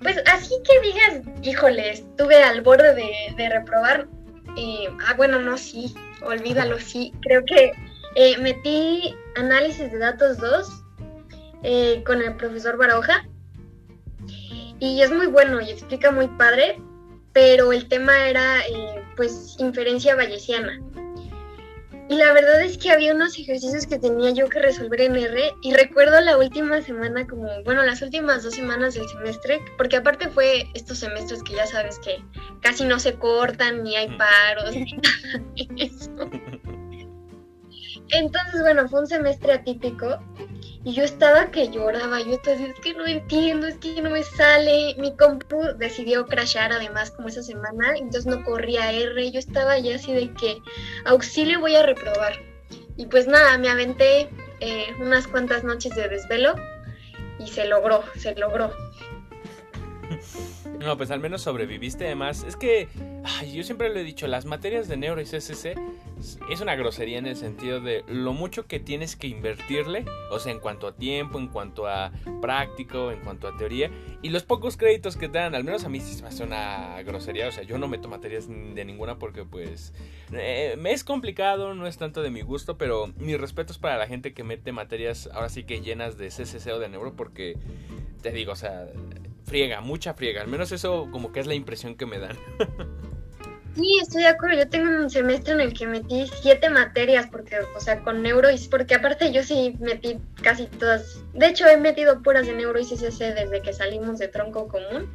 Pues 0.00 0.22
así 0.32 0.54
que 0.62 0.88
digas, 0.88 1.42
híjole, 1.42 1.90
estuve 1.90 2.44
al 2.44 2.60
borde 2.62 2.94
de, 2.94 3.34
de 3.36 3.48
reprobar, 3.48 4.06
eh, 4.58 4.88
ah, 5.06 5.14
bueno, 5.14 5.38
no, 5.40 5.56
sí, 5.56 5.94
olvídalo, 6.22 6.78
sí. 6.80 7.12
Creo 7.22 7.44
que 7.44 7.72
eh, 8.16 8.36
metí 8.38 9.14
análisis 9.36 9.92
de 9.92 9.98
datos 9.98 10.38
2 10.38 10.84
eh, 11.62 12.02
con 12.04 12.20
el 12.20 12.34
profesor 12.34 12.76
Baroja 12.76 13.24
y 14.80 15.00
es 15.00 15.10
muy 15.12 15.26
bueno 15.26 15.60
y 15.60 15.70
explica 15.70 16.10
muy 16.10 16.26
padre, 16.26 16.80
pero 17.32 17.72
el 17.72 17.88
tema 17.88 18.28
era 18.28 18.56
pues 19.16 19.56
inferencia 19.58 20.16
bayesiana. 20.16 20.80
Y 22.08 22.16
la 22.16 22.32
verdad 22.32 22.62
es 22.62 22.78
que 22.78 22.90
había 22.90 23.14
unos 23.14 23.38
ejercicios 23.38 23.86
que 23.86 23.98
tenía 23.98 24.30
yo 24.30 24.48
que 24.48 24.60
resolver 24.60 25.02
en 25.02 25.16
R 25.16 25.54
y 25.60 25.74
recuerdo 25.74 26.18
la 26.22 26.38
última 26.38 26.80
semana 26.80 27.26
como, 27.26 27.48
bueno, 27.64 27.82
las 27.82 28.00
últimas 28.00 28.42
dos 28.42 28.54
semanas 28.54 28.94
del 28.94 29.06
semestre, 29.08 29.60
porque 29.76 29.96
aparte 29.96 30.28
fue 30.30 30.66
estos 30.74 30.98
semestres 30.98 31.42
que 31.42 31.54
ya 31.54 31.66
sabes 31.66 31.98
que 31.98 32.24
casi 32.60 32.84
no 32.86 32.98
se 32.98 33.14
cortan, 33.14 33.82
ni 33.82 33.94
hay 33.94 34.08
paros, 34.16 34.74
ni 34.74 34.92
nada 34.92 35.44
de 35.54 35.84
eso. 35.84 36.30
Entonces, 38.10 38.62
bueno, 38.62 38.88
fue 38.88 39.00
un 39.00 39.06
semestre 39.06 39.52
atípico 39.52 40.18
y 40.84 40.94
yo 40.94 41.02
estaba 41.02 41.50
que 41.50 41.68
lloraba, 41.70 42.20
yo 42.20 42.32
estaba 42.34 42.56
es 42.56 42.78
que 42.80 42.94
no 42.94 43.06
entiendo, 43.06 43.66
es 43.66 43.76
que 43.76 44.00
no 44.00 44.10
me 44.10 44.22
sale. 44.22 44.94
Mi 44.98 45.14
compu 45.16 45.60
decidió 45.76 46.26
crashar 46.26 46.72
además 46.72 47.10
como 47.10 47.28
esa 47.28 47.42
semana, 47.42 47.96
entonces 47.96 48.26
no 48.26 48.44
corría 48.44 48.92
R, 48.92 49.30
yo 49.30 49.38
estaba 49.38 49.78
ya 49.78 49.96
así 49.96 50.12
de 50.12 50.32
que 50.34 50.58
auxilio 51.04 51.60
voy 51.60 51.74
a 51.74 51.82
reprobar. 51.82 52.34
Y 52.96 53.06
pues 53.06 53.26
nada, 53.26 53.58
me 53.58 53.68
aventé 53.68 54.28
eh, 54.60 54.94
unas 55.00 55.26
cuantas 55.26 55.64
noches 55.64 55.94
de 55.94 56.08
desvelo 56.08 56.54
y 57.38 57.48
se 57.48 57.66
logró, 57.66 58.04
se 58.16 58.34
logró. 58.34 58.72
No, 60.78 60.96
pues 60.96 61.10
al 61.10 61.18
menos 61.18 61.42
sobreviviste. 61.42 62.06
Además, 62.06 62.44
es 62.46 62.54
que 62.54 62.88
yo 63.52 63.64
siempre 63.64 63.88
lo 63.88 63.98
he 63.98 64.04
dicho, 64.04 64.28
las 64.28 64.44
materias 64.44 64.86
de 64.86 64.96
Neuro 64.96 65.20
y 65.20 65.24
CSC 65.24 65.74
es 66.50 66.60
una 66.60 66.74
grosería 66.74 67.18
en 67.18 67.26
el 67.26 67.36
sentido 67.36 67.80
de 67.80 68.04
lo 68.08 68.32
mucho 68.32 68.66
que 68.66 68.80
tienes 68.80 69.16
que 69.16 69.28
invertirle, 69.28 70.04
o 70.30 70.38
sea, 70.38 70.52
en 70.52 70.60
cuanto 70.60 70.86
a 70.86 70.94
tiempo, 70.94 71.38
en 71.38 71.48
cuanto 71.48 71.86
a 71.86 72.12
práctico, 72.40 73.10
en 73.10 73.20
cuanto 73.20 73.48
a 73.48 73.56
teoría, 73.56 73.90
y 74.22 74.30
los 74.30 74.42
pocos 74.42 74.76
créditos 74.76 75.16
que 75.16 75.28
te 75.28 75.38
dan, 75.38 75.54
al 75.54 75.64
menos 75.64 75.84
a 75.84 75.88
mí 75.88 76.00
sí 76.00 76.20
me 76.22 76.28
hace 76.28 76.42
una 76.42 77.00
grosería. 77.02 77.48
O 77.48 77.52
sea, 77.52 77.62
yo 77.62 77.78
no 77.78 77.88
meto 77.88 78.08
materias 78.08 78.48
de 78.48 78.84
ninguna 78.84 79.18
porque, 79.18 79.44
pues, 79.44 79.92
eh, 80.32 80.76
es 80.84 81.04
complicado, 81.04 81.74
no 81.74 81.86
es 81.86 81.98
tanto 81.98 82.22
de 82.22 82.30
mi 82.30 82.42
gusto, 82.42 82.78
pero 82.78 83.12
mi 83.18 83.36
respeto 83.36 83.72
es 83.72 83.78
para 83.78 83.96
la 83.96 84.06
gente 84.06 84.34
que 84.34 84.44
mete 84.44 84.72
materias 84.72 85.28
ahora 85.32 85.48
sí 85.48 85.64
que 85.64 85.80
llenas 85.80 86.18
de 86.18 86.28
CSC 86.28 86.72
o 86.72 86.78
de 86.78 86.88
Neuro, 86.88 87.14
porque 87.14 87.56
te 88.22 88.32
digo, 88.32 88.52
o 88.52 88.56
sea 88.56 88.88
friega, 89.48 89.80
mucha 89.80 90.14
friega. 90.14 90.42
Al 90.42 90.48
menos 90.48 90.70
eso 90.72 91.08
como 91.10 91.32
que 91.32 91.40
es 91.40 91.46
la 91.46 91.54
impresión 91.54 91.96
que 91.96 92.06
me 92.06 92.18
dan. 92.18 92.36
Sí, 93.78 93.96
estoy 94.02 94.22
de 94.22 94.28
acuerdo. 94.28 94.58
Yo 94.58 94.68
tengo 94.68 94.90
un 94.90 95.08
semestre 95.08 95.52
en 95.52 95.60
el 95.60 95.72
que 95.72 95.86
metí 95.86 96.28
siete 96.42 96.68
materias, 96.68 97.28
porque, 97.30 97.60
o 97.76 97.80
sea, 97.80 98.02
con 98.02 98.22
neuro 98.22 98.50
y 98.50 98.58
porque 98.68 98.96
aparte 98.96 99.32
yo 99.32 99.44
sí 99.44 99.76
metí 99.78 100.18
casi 100.42 100.66
todas. 100.66 101.22
De 101.32 101.46
hecho, 101.46 101.64
he 101.68 101.76
metido 101.76 102.20
puras 102.20 102.48
de 102.48 102.54
neuro 102.54 102.80
y 102.80 102.84
CCC 102.84 103.34
desde 103.34 103.62
que 103.62 103.72
salimos 103.72 104.18
de 104.18 104.26
tronco 104.26 104.66
común. 104.66 105.12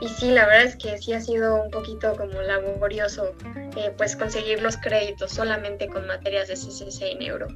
Y 0.00 0.08
sí, 0.08 0.32
la 0.32 0.46
verdad 0.46 0.64
es 0.64 0.74
que 0.74 0.98
sí 0.98 1.12
ha 1.12 1.20
sido 1.20 1.62
un 1.62 1.70
poquito 1.70 2.16
como 2.16 2.42
laborioso, 2.42 3.36
eh, 3.76 3.92
pues 3.96 4.16
conseguir 4.16 4.60
los 4.62 4.76
créditos 4.78 5.30
solamente 5.30 5.86
con 5.86 6.04
materias 6.08 6.48
de 6.48 6.54
CCC 6.54 7.12
y 7.12 7.14
neuro. 7.14 7.46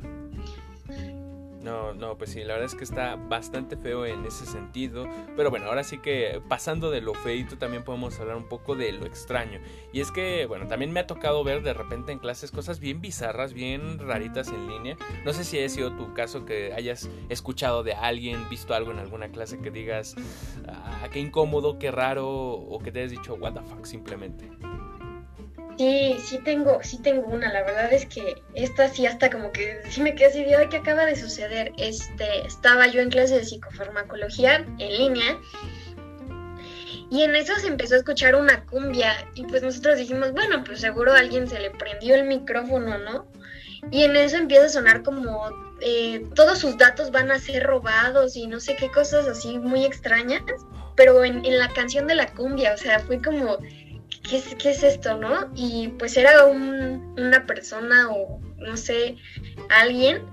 No, 1.67 1.93
no, 1.93 2.17
pues 2.17 2.31
sí, 2.31 2.45
la 2.45 2.55
verdad 2.55 2.67
es 2.67 2.77
que 2.77 2.85
está 2.85 3.17
bastante 3.17 3.77
feo 3.77 4.07
en 4.07 4.25
ese 4.25 4.47
sentido. 4.47 5.05
Pero 5.37 5.51
bueno, 5.51 5.67
ahora 5.67 5.83
sí 5.83 5.99
que 5.99 6.41
pasando 6.49 6.93
de 6.93 7.01
lo 7.01 7.13
feito 7.13 7.59
también 7.59 7.83
podemos 7.83 8.21
hablar 8.21 8.37
un 8.37 8.49
poco 8.49 8.77
de 8.77 8.93
lo 8.93 9.05
extraño. 9.05 9.59
Y 9.93 10.01
es 10.01 10.13
que, 10.13 10.47
bueno, 10.47 10.69
también 10.69 10.93
me 10.93 11.01
ha 11.01 11.09
tocado 11.09 11.43
ver 11.43 11.65
de 11.65 11.75
repente 11.75 12.13
en 12.13 12.21
clases 12.21 12.53
cosas 12.53 12.79
bien 12.79 13.01
bizarras, 13.01 13.53
bien 13.53 13.99
raritas 13.99 14.47
en 14.47 14.69
línea. 14.69 14.97
No 15.25 15.33
sé 15.33 15.43
si 15.43 15.59
ha 15.59 15.69
sido 15.69 15.91
tu 15.91 16.15
caso 16.15 16.45
que 16.45 16.73
hayas 16.73 17.11
escuchado 17.31 17.83
de 17.83 17.95
alguien, 17.95 18.49
visto 18.49 18.73
algo 18.73 18.93
en 18.93 19.01
alguna 19.01 19.33
clase 19.33 19.59
que 19.59 19.73
digas, 19.73 20.15
ah, 20.69 21.09
qué 21.13 21.19
incómodo, 21.19 21.81
qué 21.81 21.91
raro, 21.91 22.29
o 22.29 22.79
que 22.79 22.93
te 22.93 23.01
hayas 23.01 23.11
dicho, 23.11 23.35
what 23.35 23.55
the 23.55 23.61
fuck, 23.63 23.85
simplemente. 23.87 24.49
Sí, 25.79 26.17
sí 26.25 26.39
tengo, 26.39 26.81
sí 26.83 27.03
tengo 27.03 27.27
una. 27.29 27.53
La 27.53 27.63
verdad 27.63 27.93
es 27.93 28.07
que 28.07 28.43
esta 28.55 28.89
sí 28.89 29.07
hasta 29.07 29.31
como 29.31 29.53
que 29.53 29.83
sí 29.91 30.01
me 30.01 30.15
quedé 30.15 30.29
así 30.29 30.45
de 30.45 30.57
acaba 30.57 31.05
de 31.05 31.17
suceder. 31.17 31.73
Este, 31.77 32.47
estaba 32.47 32.87
yo 32.87 33.01
en 33.01 33.11
clase 33.11 33.37
de 33.37 33.45
psicofarmacología 33.45 34.65
en 34.79 34.97
línea 34.97 35.39
y 37.11 37.23
en 37.23 37.37
eso 37.37 37.55
se 37.57 37.69
empezó 37.69 37.95
a 37.95 37.99
escuchar 37.99 38.35
una 38.35 38.65
cumbia 38.67 39.13
y 39.35 39.45
pues 39.45 39.63
nosotros 39.63 39.97
dijimos, 39.97 40.33
bueno, 40.33 40.65
pues 40.65 40.81
seguro 40.81 41.13
a 41.13 41.19
alguien 41.19 41.49
se 41.49 41.61
le 41.61 41.71
prendió 41.71 42.15
el 42.15 42.25
micrófono, 42.25 42.99
¿no? 42.99 43.27
Y 43.93 44.03
en 44.03 44.17
eso 44.17 44.37
empieza 44.37 44.67
a 44.67 44.71
sonar 44.71 45.03
como 45.05 45.49
eh, 45.81 46.27
todos 46.35 46.59
sus 46.59 46.77
datos 46.77 47.13
van 47.13 47.31
a 47.31 47.39
ser 47.39 47.63
robados 47.63 48.35
y 48.37 48.49
no 48.49 48.59
sé 48.59 48.75
qué 48.75 48.91
cosas 48.91 49.29
así 49.29 49.59
muy 49.59 49.85
extrañas, 49.85 50.43
pero 50.97 51.23
en, 51.25 51.45
en 51.45 51.59
la 51.59 51.69
canción 51.69 52.09
de 52.09 52.17
la 52.17 52.27
cumbia, 52.33 52.73
o 52.75 52.77
sea, 52.77 52.99
fue 52.99 53.23
como 53.23 53.59
¿qué 54.29 54.39
es, 54.39 54.55
qué 54.57 54.71
es 54.71 54.83
esto, 54.83 55.17
no? 55.19 55.51
Y 55.55 55.89
pues 55.99 56.17
era 56.17 56.47
una 56.47 57.47
persona 57.47 58.11
o 58.11 58.41
no 58.59 58.77
sé, 58.77 59.17
alguien 59.69 60.25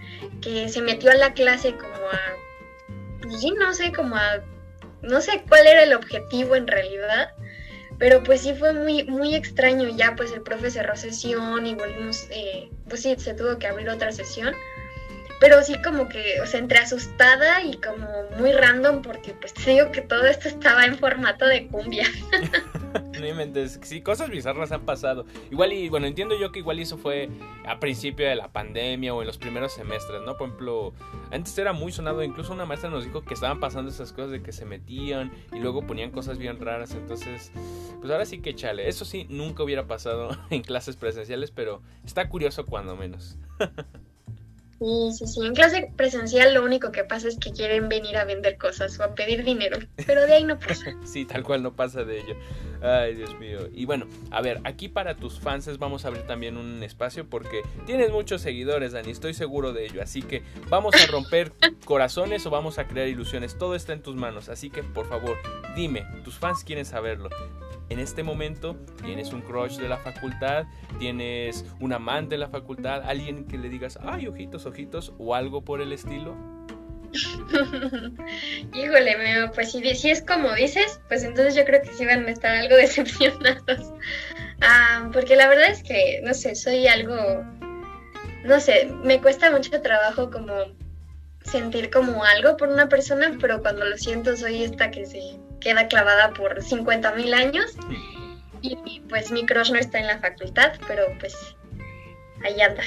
que 0.41 0.69
se 0.69 0.81
metió 0.81 1.11
a 1.11 1.15
la 1.15 1.33
clase 1.33 1.75
como 1.75 1.93
a, 1.93 3.37
sí, 3.39 3.51
no 3.51 3.73
sé, 3.73 3.91
como 3.91 4.15
a, 4.15 4.41
no 5.01 5.21
sé 5.21 5.43
cuál 5.47 5.67
era 5.67 5.83
el 5.83 5.93
objetivo 5.93 6.55
en 6.55 6.67
realidad, 6.67 7.31
pero 7.99 8.23
pues 8.23 8.41
sí 8.41 8.53
fue 8.55 8.73
muy, 8.73 9.03
muy 9.03 9.35
extraño, 9.35 9.89
ya 9.95 10.15
pues 10.15 10.31
el 10.31 10.41
profe 10.41 10.71
cerró 10.71 10.95
sesión 10.95 11.65
y 11.65 11.75
volvimos, 11.75 12.27
eh, 12.31 12.69
pues 12.89 13.03
sí, 13.03 13.15
se 13.17 13.33
tuvo 13.33 13.57
que 13.59 13.67
abrir 13.67 13.89
otra 13.89 14.11
sesión 14.11 14.53
pero 15.43 15.61
sí 15.61 15.75
como 15.81 16.07
que, 16.07 16.39
o 16.39 16.45
sea, 16.45 16.61
entre 16.61 16.79
asustada 16.79 17.61
y 17.65 17.75
como 17.75 18.07
muy 18.39 18.53
random 18.53 19.01
porque 19.01 19.33
pues 19.33 19.53
te 19.53 19.71
digo 19.71 19.91
que 19.91 19.99
todo 20.01 20.25
esto 20.25 20.47
estaba 20.47 20.85
en 20.85 20.97
formato 20.97 21.45
de 21.45 21.67
cumbia. 21.67 22.07
no 23.19 23.65
sí, 23.81 24.01
cosas 24.01 24.29
bizarras 24.29 24.71
han 24.71 24.85
pasado. 24.85 25.25
Igual 25.51 25.73
y, 25.73 25.89
bueno, 25.89 26.07
entiendo 26.07 26.39
yo 26.39 26.53
que 26.53 26.59
igual 26.59 26.79
eso 26.79 26.97
fue 26.97 27.27
a 27.67 27.77
principio 27.81 28.25
de 28.25 28.35
la 28.37 28.53
pandemia 28.53 29.13
o 29.13 29.19
en 29.19 29.27
los 29.27 29.37
primeros 29.37 29.73
semestres, 29.73 30.21
¿no? 30.21 30.37
Por 30.37 30.47
ejemplo, 30.47 30.93
antes 31.29 31.57
era 31.57 31.73
muy 31.73 31.91
sonado, 31.91 32.23
incluso 32.23 32.53
una 32.53 32.65
maestra 32.65 32.89
nos 32.89 33.03
dijo 33.03 33.25
que 33.25 33.33
estaban 33.33 33.59
pasando 33.59 33.91
esas 33.91 34.13
cosas 34.13 34.31
de 34.31 34.41
que 34.41 34.53
se 34.53 34.63
metían 34.63 35.29
y 35.51 35.59
luego 35.59 35.85
ponían 35.85 36.11
cosas 36.11 36.37
bien 36.37 36.57
raras, 36.57 36.93
entonces, 36.93 37.51
pues 37.99 38.09
ahora 38.09 38.25
sí 38.25 38.39
que 38.39 38.55
chale. 38.55 38.87
Eso 38.87 39.03
sí, 39.03 39.27
nunca 39.27 39.61
hubiera 39.63 39.87
pasado 39.87 40.37
en 40.51 40.61
clases 40.61 40.95
presenciales, 40.95 41.51
pero 41.51 41.81
está 42.05 42.29
curioso 42.29 42.65
cuando 42.65 42.95
menos. 42.95 43.37
Sí, 44.79 45.11
sí, 45.13 45.27
sí. 45.27 45.45
En 45.45 45.53
clase 45.53 45.91
presencial 45.95 46.53
lo 46.53 46.63
único 46.63 46.91
que 46.91 47.03
pasa 47.03 47.27
es 47.27 47.37
que 47.37 47.51
quieren 47.51 47.89
venir 47.89 48.17
a 48.17 48.25
vender 48.25 48.57
cosas 48.57 48.99
o 48.99 49.03
a 49.03 49.15
pedir 49.15 49.43
dinero, 49.43 49.77
pero 50.05 50.25
de 50.25 50.33
ahí 50.33 50.43
no 50.43 50.59
pasa. 50.59 50.93
sí, 51.05 51.25
tal 51.25 51.43
cual 51.43 51.63
no 51.63 51.75
pasa 51.75 52.03
de 52.03 52.19
ello. 52.19 52.35
Ay, 52.81 53.15
Dios 53.15 53.37
mío. 53.39 53.69
Y 53.73 53.85
bueno, 53.85 54.07
a 54.29 54.41
ver, 54.41 54.59
aquí 54.65 54.89
para 54.89 55.15
tus 55.15 55.39
fans 55.39 55.77
vamos 55.77 56.03
a 56.03 56.09
abrir 56.09 56.23
también 56.23 56.57
un 56.57 56.83
espacio 56.83 57.29
porque 57.29 57.61
tienes 57.85 58.11
muchos 58.11 58.41
seguidores, 58.41 58.91
Dani, 58.91 59.11
estoy 59.11 59.33
seguro 59.33 59.71
de 59.71 59.85
ello. 59.85 60.01
Así 60.01 60.21
que 60.21 60.43
vamos 60.69 60.93
a 60.95 61.05
romper 61.09 61.53
corazones 61.85 62.45
o 62.45 62.49
vamos 62.49 62.79
a 62.79 62.87
crear 62.87 63.07
ilusiones. 63.07 63.57
Todo 63.57 63.75
está 63.75 63.93
en 63.93 64.01
tus 64.01 64.15
manos. 64.15 64.49
Así 64.49 64.69
que, 64.69 64.83
por 64.83 65.07
favor, 65.07 65.37
dime, 65.75 66.05
tus 66.25 66.37
fans 66.37 66.63
quieren 66.63 66.85
saberlo 66.85 67.29
en 67.93 67.99
este 67.99 68.23
momento 68.23 68.75
tienes 69.03 69.31
un 69.33 69.41
crush 69.41 69.77
de 69.77 69.87
la 69.87 69.97
facultad, 69.97 70.65
tienes 70.99 71.63
un 71.79 71.93
amante 71.93 72.31
de 72.31 72.39
la 72.39 72.49
facultad, 72.49 73.03
alguien 73.05 73.45
que 73.45 73.57
le 73.59 73.69
digas, 73.69 73.99
ay, 74.01 74.27
ojitos, 74.27 74.65
ojitos, 74.65 75.13
o 75.19 75.35
algo 75.35 75.63
por 75.63 75.79
el 75.79 75.93
estilo. 75.93 76.35
Híjole, 78.73 79.15
pues 79.53 79.71
si, 79.71 79.95
si, 79.95 80.09
es 80.09 80.23
como 80.23 80.51
dices, 80.55 80.99
pues 81.07 81.23
entonces 81.23 81.53
yo 81.53 81.63
creo 81.65 81.83
que 81.83 81.93
sí 81.93 82.03
van 82.05 82.25
a 82.25 82.31
estar 82.31 82.55
algo 82.55 82.75
decepcionados. 82.77 83.93
Ah, 84.61 85.09
porque 85.13 85.35
la 85.35 85.47
verdad 85.47 85.69
es 85.69 85.83
que, 85.83 86.19
no 86.23 86.33
sé, 86.33 86.55
soy 86.55 86.87
algo, 86.87 87.15
no 88.43 88.59
sé, 88.59 88.91
me 89.03 89.21
cuesta 89.21 89.51
mucho 89.51 89.79
trabajo 89.81 90.31
como 90.31 90.53
sentir 91.45 91.91
como 91.91 92.23
algo 92.23 92.57
por 92.57 92.69
una 92.69 92.89
persona, 92.89 93.37
pero 93.39 93.61
cuando 93.61 93.85
lo 93.85 93.97
siento 93.97 94.35
soy 94.35 94.63
esta 94.63 94.89
que 94.89 95.05
se 95.05 95.19
queda 95.63 95.87
clavada 95.87 96.33
por 96.33 96.61
50 96.61 97.13
mil 97.13 97.33
años. 97.33 97.71
Y, 98.61 99.01
pues 99.09 99.31
mi 99.31 99.45
crush 99.45 99.71
no 99.71 99.79
está 99.79 99.99
en 99.99 100.07
la 100.07 100.19
facultad, 100.19 100.73
pero 100.87 101.05
pues 101.19 101.35
ahí 102.43 102.61
anda. 102.61 102.83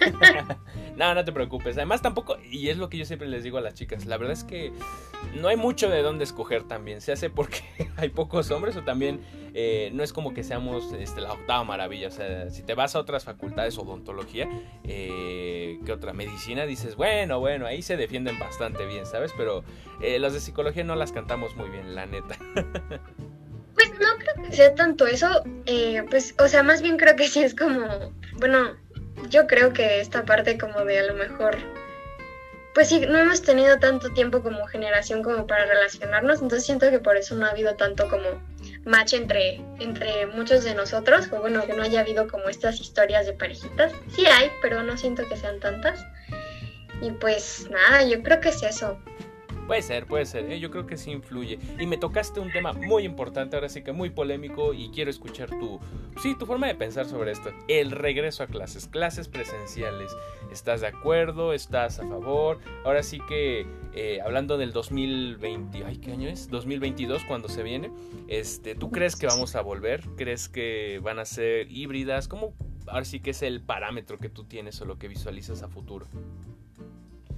no, 0.98 1.14
no 1.14 1.24
te 1.24 1.30
preocupes. 1.32 1.76
Además 1.76 2.02
tampoco, 2.02 2.36
y 2.50 2.68
es 2.68 2.76
lo 2.76 2.90
que 2.90 2.98
yo 2.98 3.04
siempre 3.04 3.28
les 3.28 3.44
digo 3.44 3.56
a 3.56 3.60
las 3.60 3.74
chicas, 3.74 4.04
la 4.04 4.16
verdad 4.16 4.32
es 4.32 4.42
que 4.42 4.72
no 5.40 5.46
hay 5.46 5.56
mucho 5.56 5.88
de 5.88 6.02
dónde 6.02 6.24
escoger 6.24 6.64
también. 6.64 7.00
Se 7.00 7.12
hace 7.12 7.30
porque 7.30 7.62
hay 7.96 8.08
pocos 8.08 8.50
hombres 8.50 8.76
o 8.76 8.82
también 8.82 9.20
eh, 9.54 9.90
no 9.94 10.02
es 10.02 10.12
como 10.12 10.34
que 10.34 10.42
seamos 10.42 10.92
este, 10.92 11.20
la 11.20 11.32
octava 11.32 11.62
maravilla. 11.62 12.08
O 12.08 12.10
sea, 12.10 12.50
si 12.50 12.62
te 12.64 12.74
vas 12.74 12.96
a 12.96 12.98
otras 12.98 13.24
facultades, 13.24 13.78
odontología, 13.78 14.48
eh, 14.82 15.78
que 15.86 15.92
otra 15.92 16.12
medicina, 16.12 16.66
dices, 16.66 16.96
bueno, 16.96 17.38
bueno, 17.38 17.66
ahí 17.66 17.80
se 17.80 17.96
defienden 17.96 18.36
bastante 18.40 18.84
bien, 18.84 19.06
¿sabes? 19.06 19.32
Pero 19.36 19.62
eh, 20.02 20.18
las 20.18 20.32
de 20.32 20.40
psicología 20.40 20.82
no 20.82 20.96
las 20.96 21.12
cantamos 21.12 21.54
muy 21.56 21.70
bien, 21.70 21.94
la 21.94 22.06
neta. 22.06 22.36
Pues 23.78 23.92
no 23.92 24.08
creo 24.18 24.44
que 24.44 24.56
sea 24.56 24.74
tanto 24.74 25.06
eso, 25.06 25.28
eh, 25.66 26.02
pues, 26.10 26.34
o 26.40 26.48
sea, 26.48 26.64
más 26.64 26.82
bien 26.82 26.96
creo 26.96 27.14
que 27.14 27.28
sí 27.28 27.44
es 27.44 27.54
como, 27.54 27.86
bueno, 28.40 28.74
yo 29.28 29.46
creo 29.46 29.72
que 29.72 30.00
esta 30.00 30.24
parte 30.24 30.58
como 30.58 30.84
de 30.84 30.98
a 30.98 31.04
lo 31.04 31.14
mejor, 31.14 31.56
pues 32.74 32.88
sí, 32.88 33.00
no 33.00 33.18
hemos 33.18 33.42
tenido 33.42 33.78
tanto 33.78 34.12
tiempo 34.12 34.42
como 34.42 34.66
generación 34.66 35.22
como 35.22 35.46
para 35.46 35.66
relacionarnos, 35.66 36.40
entonces 36.40 36.64
siento 36.64 36.90
que 36.90 36.98
por 36.98 37.16
eso 37.16 37.34
no 37.34 37.46
ha 37.46 37.50
habido 37.50 37.76
tanto 37.76 38.08
como 38.08 38.26
match 38.84 39.14
entre, 39.14 39.56
entre 39.78 40.26
muchos 40.26 40.64
de 40.64 40.74
nosotros, 40.74 41.28
o 41.32 41.40
bueno, 41.40 41.64
que 41.66 41.74
no 41.74 41.82
haya 41.82 42.00
habido 42.00 42.28
como 42.28 42.48
estas 42.48 42.80
historias 42.80 43.26
de 43.26 43.32
parejitas. 43.32 43.92
Sí 44.14 44.26
hay, 44.26 44.50
pero 44.62 44.82
no 44.82 44.96
siento 44.96 45.28
que 45.28 45.36
sean 45.36 45.60
tantas. 45.60 46.04
Y 47.00 47.10
pues 47.12 47.68
nada, 47.70 48.04
yo 48.04 48.22
creo 48.22 48.40
que 48.40 48.48
es 48.48 48.62
eso. 48.62 48.98
Puede 49.68 49.82
ser, 49.82 50.06
puede 50.06 50.24
ser, 50.24 50.50
¿eh? 50.50 50.58
yo 50.58 50.70
creo 50.70 50.86
que 50.86 50.96
sí 50.96 51.10
influye. 51.10 51.58
Y 51.78 51.84
me 51.84 51.98
tocaste 51.98 52.40
un 52.40 52.50
tema 52.50 52.72
muy 52.72 53.02
importante, 53.02 53.54
ahora 53.54 53.68
sí 53.68 53.82
que 53.82 53.92
muy 53.92 54.08
polémico 54.08 54.72
y 54.72 54.88
quiero 54.88 55.10
escuchar 55.10 55.50
tu, 55.50 55.78
sí, 56.22 56.34
tu 56.38 56.46
forma 56.46 56.68
de 56.68 56.74
pensar 56.74 57.04
sobre 57.04 57.32
esto. 57.32 57.50
El 57.68 57.90
regreso 57.90 58.42
a 58.42 58.46
clases, 58.46 58.86
clases 58.86 59.28
presenciales. 59.28 60.10
¿Estás 60.50 60.80
de 60.80 60.86
acuerdo? 60.86 61.52
¿Estás 61.52 62.00
a 62.00 62.08
favor? 62.08 62.60
Ahora 62.82 63.02
sí 63.02 63.20
que 63.28 63.66
eh, 63.92 64.22
hablando 64.24 64.56
del 64.56 64.72
2020, 64.72 65.84
ay, 65.84 65.98
¿qué 65.98 66.12
año 66.12 66.30
es? 66.30 66.48
2022 66.48 67.24
cuando 67.24 67.50
se 67.50 67.62
viene. 67.62 67.90
Este, 68.26 68.74
¿tú 68.74 68.90
crees 68.90 69.16
que 69.16 69.26
vamos 69.26 69.54
a 69.54 69.60
volver? 69.60 70.00
¿Crees 70.16 70.48
que 70.48 70.98
van 71.02 71.18
a 71.18 71.26
ser 71.26 71.70
híbridas? 71.70 72.26
¿Cómo 72.26 72.54
ahora 72.86 73.04
sí 73.04 73.20
que 73.20 73.32
es 73.32 73.42
el 73.42 73.60
parámetro 73.60 74.16
que 74.16 74.30
tú 74.30 74.44
tienes 74.44 74.80
o 74.80 74.86
lo 74.86 74.98
que 74.98 75.08
visualizas 75.08 75.62
a 75.62 75.68
futuro? 75.68 76.06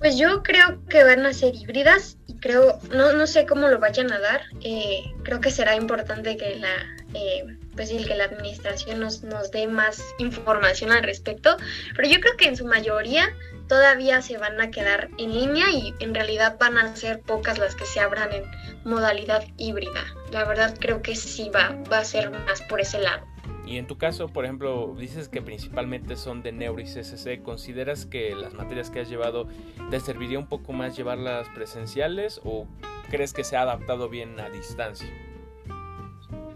Pues 0.00 0.16
yo 0.16 0.42
creo 0.42 0.82
que 0.88 1.04
van 1.04 1.26
a 1.26 1.34
ser 1.34 1.54
híbridas 1.54 2.16
y 2.26 2.38
creo, 2.38 2.78
no, 2.90 3.12
no 3.12 3.26
sé 3.26 3.44
cómo 3.44 3.68
lo 3.68 3.78
vayan 3.78 4.10
a 4.10 4.18
dar. 4.18 4.40
Eh, 4.62 5.04
creo 5.24 5.40
que 5.40 5.50
será 5.50 5.76
importante 5.76 6.38
que 6.38 6.56
la, 6.56 6.74
eh, 7.12 7.44
pues 7.76 7.90
que 7.90 8.14
la 8.14 8.24
administración 8.24 9.00
nos, 9.00 9.22
nos 9.22 9.50
dé 9.50 9.66
más 9.66 10.02
información 10.18 10.90
al 10.90 11.02
respecto. 11.02 11.58
Pero 11.94 12.08
yo 12.08 12.18
creo 12.20 12.36
que 12.38 12.46
en 12.46 12.56
su 12.56 12.64
mayoría 12.64 13.28
todavía 13.68 14.22
se 14.22 14.38
van 14.38 14.58
a 14.58 14.70
quedar 14.70 15.10
en 15.18 15.34
línea 15.34 15.70
y 15.70 15.94
en 16.00 16.14
realidad 16.14 16.56
van 16.58 16.78
a 16.78 16.96
ser 16.96 17.20
pocas 17.20 17.58
las 17.58 17.74
que 17.74 17.84
se 17.84 18.00
abran 18.00 18.32
en 18.32 18.44
modalidad 18.84 19.44
híbrida. 19.58 20.04
La 20.32 20.44
verdad 20.44 20.74
creo 20.80 21.02
que 21.02 21.14
sí 21.14 21.50
va, 21.54 21.76
va 21.92 21.98
a 21.98 22.04
ser 22.04 22.30
más 22.30 22.62
por 22.62 22.80
ese 22.80 23.00
lado. 23.00 23.29
Y 23.70 23.78
en 23.78 23.86
tu 23.86 23.96
caso, 23.98 24.26
por 24.26 24.44
ejemplo, 24.44 24.96
dices 24.98 25.28
que 25.28 25.42
principalmente 25.42 26.16
son 26.16 26.42
de 26.42 26.50
Neuro 26.50 26.80
y 26.82 26.86
CSC. 26.86 27.40
¿Consideras 27.40 28.04
que 28.04 28.34
las 28.34 28.52
materias 28.52 28.90
que 28.90 28.98
has 28.98 29.08
llevado 29.08 29.46
te 29.92 30.00
serviría 30.00 30.40
un 30.40 30.48
poco 30.48 30.72
más 30.72 30.96
llevarlas 30.96 31.46
presenciales 31.54 32.40
o 32.42 32.66
crees 33.10 33.32
que 33.32 33.44
se 33.44 33.56
ha 33.56 33.62
adaptado 33.62 34.08
bien 34.08 34.40
a 34.40 34.50
distancia? 34.50 35.08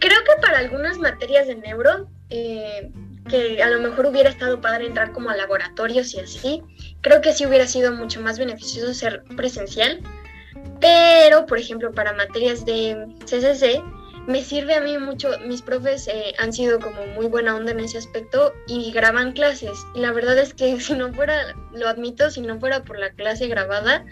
Creo 0.00 0.18
que 0.24 0.42
para 0.42 0.58
algunas 0.58 0.98
materias 0.98 1.46
de 1.46 1.54
Neuro, 1.54 2.08
eh, 2.30 2.90
que 3.30 3.62
a 3.62 3.70
lo 3.70 3.80
mejor 3.80 4.06
hubiera 4.06 4.28
estado 4.28 4.60
padre 4.60 4.88
entrar 4.88 5.12
como 5.12 5.30
a 5.30 5.36
laboratorios 5.36 6.12
y 6.14 6.18
así, 6.18 6.62
creo 7.00 7.20
que 7.20 7.32
sí 7.32 7.46
hubiera 7.46 7.68
sido 7.68 7.92
mucho 7.92 8.20
más 8.22 8.40
beneficioso 8.40 8.92
ser 8.92 9.22
presencial. 9.36 10.00
Pero, 10.80 11.46
por 11.46 11.58
ejemplo, 11.60 11.92
para 11.92 12.12
materias 12.12 12.66
de 12.66 13.06
CSC, 13.24 13.80
me 14.26 14.42
sirve 14.42 14.74
a 14.74 14.80
mí 14.80 14.96
mucho, 14.98 15.30
mis 15.46 15.62
profes 15.62 16.08
eh, 16.08 16.34
han 16.38 16.52
sido 16.52 16.80
como 16.80 17.06
muy 17.14 17.26
buena 17.26 17.56
onda 17.56 17.72
en 17.72 17.80
ese 17.80 17.98
aspecto 17.98 18.52
y 18.66 18.90
graban 18.92 19.32
clases. 19.32 19.86
Y 19.94 20.00
la 20.00 20.12
verdad 20.12 20.38
es 20.38 20.54
que 20.54 20.80
si 20.80 20.94
no 20.94 21.12
fuera, 21.12 21.54
lo 21.72 21.88
admito, 21.88 22.30
si 22.30 22.40
no 22.40 22.58
fuera 22.58 22.84
por 22.84 22.98
la 22.98 23.10
clase 23.10 23.48
grabada, 23.48 24.04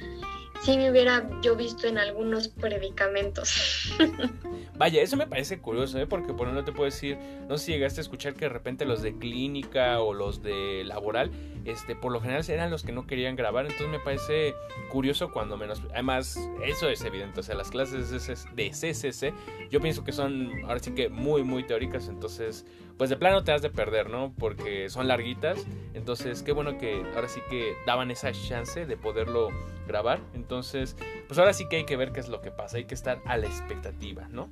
sí 0.63 0.77
me 0.77 0.91
hubiera 0.91 1.29
yo 1.43 1.57
visto 1.57 1.87
en 1.87 1.99
algunos 1.99 2.49
predicamentos. 2.49 3.93
Vaya, 4.79 5.03
eso 5.03 5.17
me 5.17 5.27
parece 5.27 5.59
curioso, 5.59 5.99
¿eh? 5.99 6.07
porque 6.07 6.33
por 6.33 6.49
no 6.49 6.65
te 6.65 6.73
puedo 6.73 6.87
decir, 6.87 7.19
no 7.49 7.59
sé 7.59 7.67
si 7.67 7.73
llegaste 7.73 8.01
a 8.01 8.03
escuchar 8.03 8.35
que 8.35 8.47
de 8.47 8.49
repente 8.49 8.85
los 8.85 9.03
de 9.03 9.17
clínica 9.17 10.01
o 10.01 10.13
los 10.15 10.43
de 10.43 10.83
laboral, 10.85 11.31
este, 11.65 11.95
por 11.95 12.11
lo 12.11 12.21
general 12.21 12.45
eran 12.49 12.71
los 12.71 12.83
que 12.83 12.93
no 12.93 13.07
querían 13.07 13.37
grabar, 13.37 13.67
entonces 13.67 13.89
me 13.89 14.01
parece 14.01 14.55
curioso 14.91 15.31
cuando 15.31 15.57
menos, 15.57 15.83
además, 15.93 16.39
eso 16.65 16.89
es 16.89 17.05
evidente, 17.05 17.41
o 17.41 17.43
sea, 17.43 17.55
las 17.55 17.71
clases 17.71 18.11
de 18.11 18.71
CCC, 18.71 19.35
yo 19.71 19.81
pienso 19.81 20.05
que 20.05 20.13
son 20.13 20.51
ahora 20.65 20.81
sí 20.81 20.93
que 20.93 21.09
muy, 21.09 21.45
muy 21.45 21.65
teóricas, 21.65 22.09
entonces 22.09 22.65
pues 23.03 23.11
de 23.11 23.17
plano 23.17 23.43
te 23.43 23.51
has 23.51 23.63
de 23.63 23.69
perder, 23.69 24.11
¿no? 24.11 24.33
Porque 24.39 24.89
son 24.89 25.09
larguitas. 25.09 25.67
Entonces, 25.93 26.45
qué 26.45 26.53
bueno 26.53 26.79
que 26.79 27.03
ahora 27.17 27.27
sí 27.27 27.41
que 27.51 27.75
daban 27.85 28.13
esa 28.13 28.31
chance 28.31 28.87
de 28.87 28.97
poderlo 28.97 29.49
grabar. 29.89 30.21
Entonces, 30.35 30.95
pues 31.27 31.37
ahora 31.37 31.53
sí 31.53 31.69
que 31.69 31.79
hay 31.79 31.85
que 31.85 31.97
ver 31.97 32.13
qué 32.13 32.21
es 32.21 32.29
lo 32.29 32.41
que 32.41 32.53
pasa. 32.53 32.77
Hay 32.77 32.85
que 32.85 32.95
estar 32.95 33.21
a 33.25 33.37
la 33.39 33.49
expectativa, 33.49 34.29
¿no? 34.29 34.51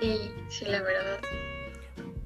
Sí, 0.00 0.32
sí, 0.48 0.64
la 0.64 0.80
verdad. 0.80 1.20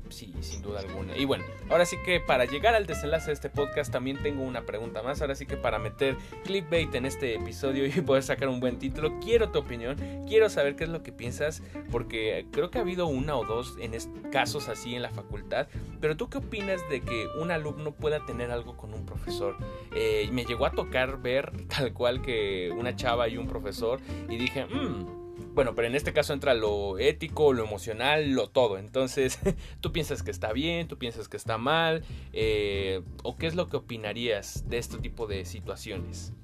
Sí, 0.08 0.32
sin 0.40 0.62
duda 0.62 0.80
alguna. 0.80 1.16
Y 1.16 1.24
bueno, 1.24 1.44
ahora 1.68 1.84
sí 1.84 1.96
que 2.04 2.20
para 2.20 2.44
llegar 2.44 2.74
al 2.74 2.86
desenlace 2.86 3.26
de 3.26 3.32
este 3.32 3.50
podcast 3.50 3.92
también 3.92 4.22
tengo 4.22 4.42
una 4.42 4.62
pregunta 4.62 5.02
más. 5.02 5.20
Ahora 5.20 5.34
sí 5.34 5.46
que 5.46 5.56
para 5.56 5.78
meter 5.78 6.16
clickbait 6.44 6.94
en 6.94 7.06
este 7.06 7.34
episodio 7.34 7.86
y 7.86 7.90
poder 8.02 8.22
sacar 8.22 8.48
un 8.48 8.60
buen 8.60 8.78
título, 8.78 9.18
quiero 9.20 9.50
tu 9.50 9.58
opinión, 9.58 9.96
quiero 10.26 10.48
saber 10.48 10.76
qué 10.76 10.84
es 10.84 10.90
lo 10.90 11.02
que 11.02 11.12
piensas, 11.12 11.62
porque 11.90 12.46
creo 12.52 12.70
que 12.70 12.78
ha 12.78 12.82
habido 12.82 13.06
una 13.06 13.36
o 13.36 13.44
dos 13.44 13.76
en 13.80 13.92
casos 14.30 14.68
así 14.68 14.94
en 14.94 15.02
la 15.02 15.10
facultad. 15.10 15.68
Pero 16.00 16.16
tú 16.16 16.28
qué 16.28 16.38
opinas 16.38 16.80
de 16.88 17.00
que 17.00 17.26
un 17.40 17.50
alumno 17.50 17.92
pueda 17.92 18.24
tener 18.24 18.50
algo 18.50 18.76
con 18.76 18.94
un 18.94 19.04
profesor? 19.06 19.56
Eh, 19.94 20.28
me 20.32 20.44
llegó 20.44 20.66
a 20.66 20.72
tocar 20.72 21.20
ver 21.20 21.52
tal 21.68 21.92
cual 21.92 22.22
que 22.22 22.70
una 22.76 22.94
chava 22.94 23.28
y 23.28 23.36
un 23.36 23.46
profesor 23.46 24.00
y 24.28 24.36
dije, 24.36 24.66
mmm 24.66 25.25
bueno, 25.56 25.74
pero 25.74 25.88
en 25.88 25.94
este 25.94 26.12
caso 26.12 26.34
entra 26.34 26.52
lo 26.52 26.98
ético, 26.98 27.54
lo 27.54 27.64
emocional, 27.64 28.32
lo 28.32 28.50
todo. 28.50 28.76
Entonces, 28.76 29.38
¿tú 29.80 29.90
piensas 29.90 30.22
que 30.22 30.30
está 30.30 30.52
bien? 30.52 30.86
¿Tú 30.86 30.98
piensas 30.98 31.28
que 31.28 31.38
está 31.38 31.56
mal? 31.56 32.04
Eh, 32.34 33.00
¿O 33.22 33.38
qué 33.38 33.46
es 33.46 33.54
lo 33.54 33.66
que 33.66 33.78
opinarías 33.78 34.68
de 34.68 34.76
este 34.76 34.98
tipo 34.98 35.26
de 35.26 35.46
situaciones? 35.46 36.34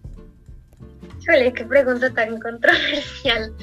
Qué 1.25 1.65
pregunta 1.67 2.13
tan 2.15 2.41
controversial. 2.41 3.55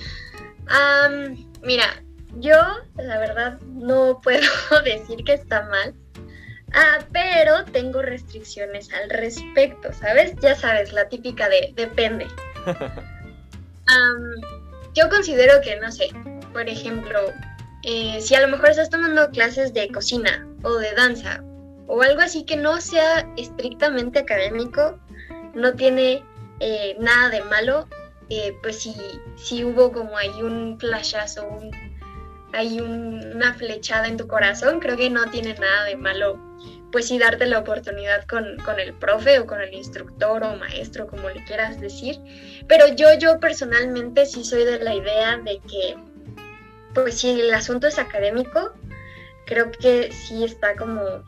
mira, 1.64 2.04
yo 2.38 2.56
la 2.98 3.18
verdad 3.18 3.60
no 3.62 4.22
puedo 4.22 4.46
decir 4.86 5.24
que 5.24 5.34
está 5.34 5.64
mal. 5.64 5.96
Ah, 6.74 7.00
pero 7.12 7.66
tengo 7.66 8.04
restricciones 8.04 8.94
al 8.94 9.10
respecto, 9.10 9.92
¿sabes? 9.94 10.36
Ya 10.42 10.54
sabes, 10.54 10.94
la 10.94 11.10
típica 11.10 11.50
de 11.50 11.74
depende. 11.76 12.28
yo 14.94 15.10
considero 15.10 15.62
que, 15.62 15.80
no 15.80 15.92
sé, 15.92 16.10
por 16.54 16.68
ejemplo, 16.68 17.20
eh, 17.84 18.20
si 18.22 18.36
a 18.36 18.42
lo 18.42 18.48
mejor 18.48 18.70
estás 18.70 18.90
tomando 18.90 19.30
clases 19.30 19.74
de 19.74 19.88
cocina 19.90 20.48
o 20.64 20.76
de 20.76 20.94
danza 20.94 21.44
o 21.88 22.02
algo 22.02 22.22
así 22.22 22.44
que 22.46 22.56
no 22.56 22.80
sea 22.82 23.28
estrictamente 23.38 24.20
académico, 24.20 25.00
no 25.56 25.74
tiene 25.74 26.24
eh, 26.60 26.96
nada 27.00 27.30
de 27.30 27.42
malo, 27.44 27.88
eh, 28.30 28.56
pues 28.62 28.80
si, 28.82 28.96
si 29.36 29.64
hubo 29.64 29.92
como 29.92 30.16
ahí 30.18 30.42
un 30.42 30.80
flashazo, 30.80 31.48
un, 31.48 31.72
hay 32.54 32.80
una 32.80 33.54
flechada 33.54 34.08
en 34.08 34.18
tu 34.18 34.28
corazón, 34.28 34.80
creo 34.80 34.98
que 34.98 35.10
no 35.10 35.30
tiene 35.32 35.56
nada 35.56 35.86
de 35.86 35.96
malo, 35.96 36.40
pues 36.92 37.08
sí 37.08 37.20
darte 37.20 37.46
la 37.46 37.60
oportunidad 37.60 38.26
con, 38.26 38.58
con, 38.66 38.80
el 38.80 38.94
profe 38.94 39.40
o 39.40 39.46
con 39.46 39.62
el 39.62 39.74
instructor 39.74 40.44
o 40.44 40.56
maestro, 40.56 41.08
como 41.08 41.30
le 41.30 41.44
quieras 41.46 41.80
decir. 41.80 42.20
Pero 42.68 42.88
yo, 42.96 43.14
yo 43.18 43.40
personalmente 43.40 44.26
sí 44.26 44.44
soy 44.44 44.66
de 44.66 44.80
la 44.80 44.96
idea 44.96 45.38
de 45.38 45.60
que, 45.70 45.96
pues 46.94 47.20
si 47.20 47.40
el 47.40 47.54
asunto 47.54 47.88
es 47.88 48.00
académico, 48.00 48.74
creo 49.46 49.72
que 49.72 50.12
sí 50.12 50.44
está 50.44 50.76
como 50.76 51.24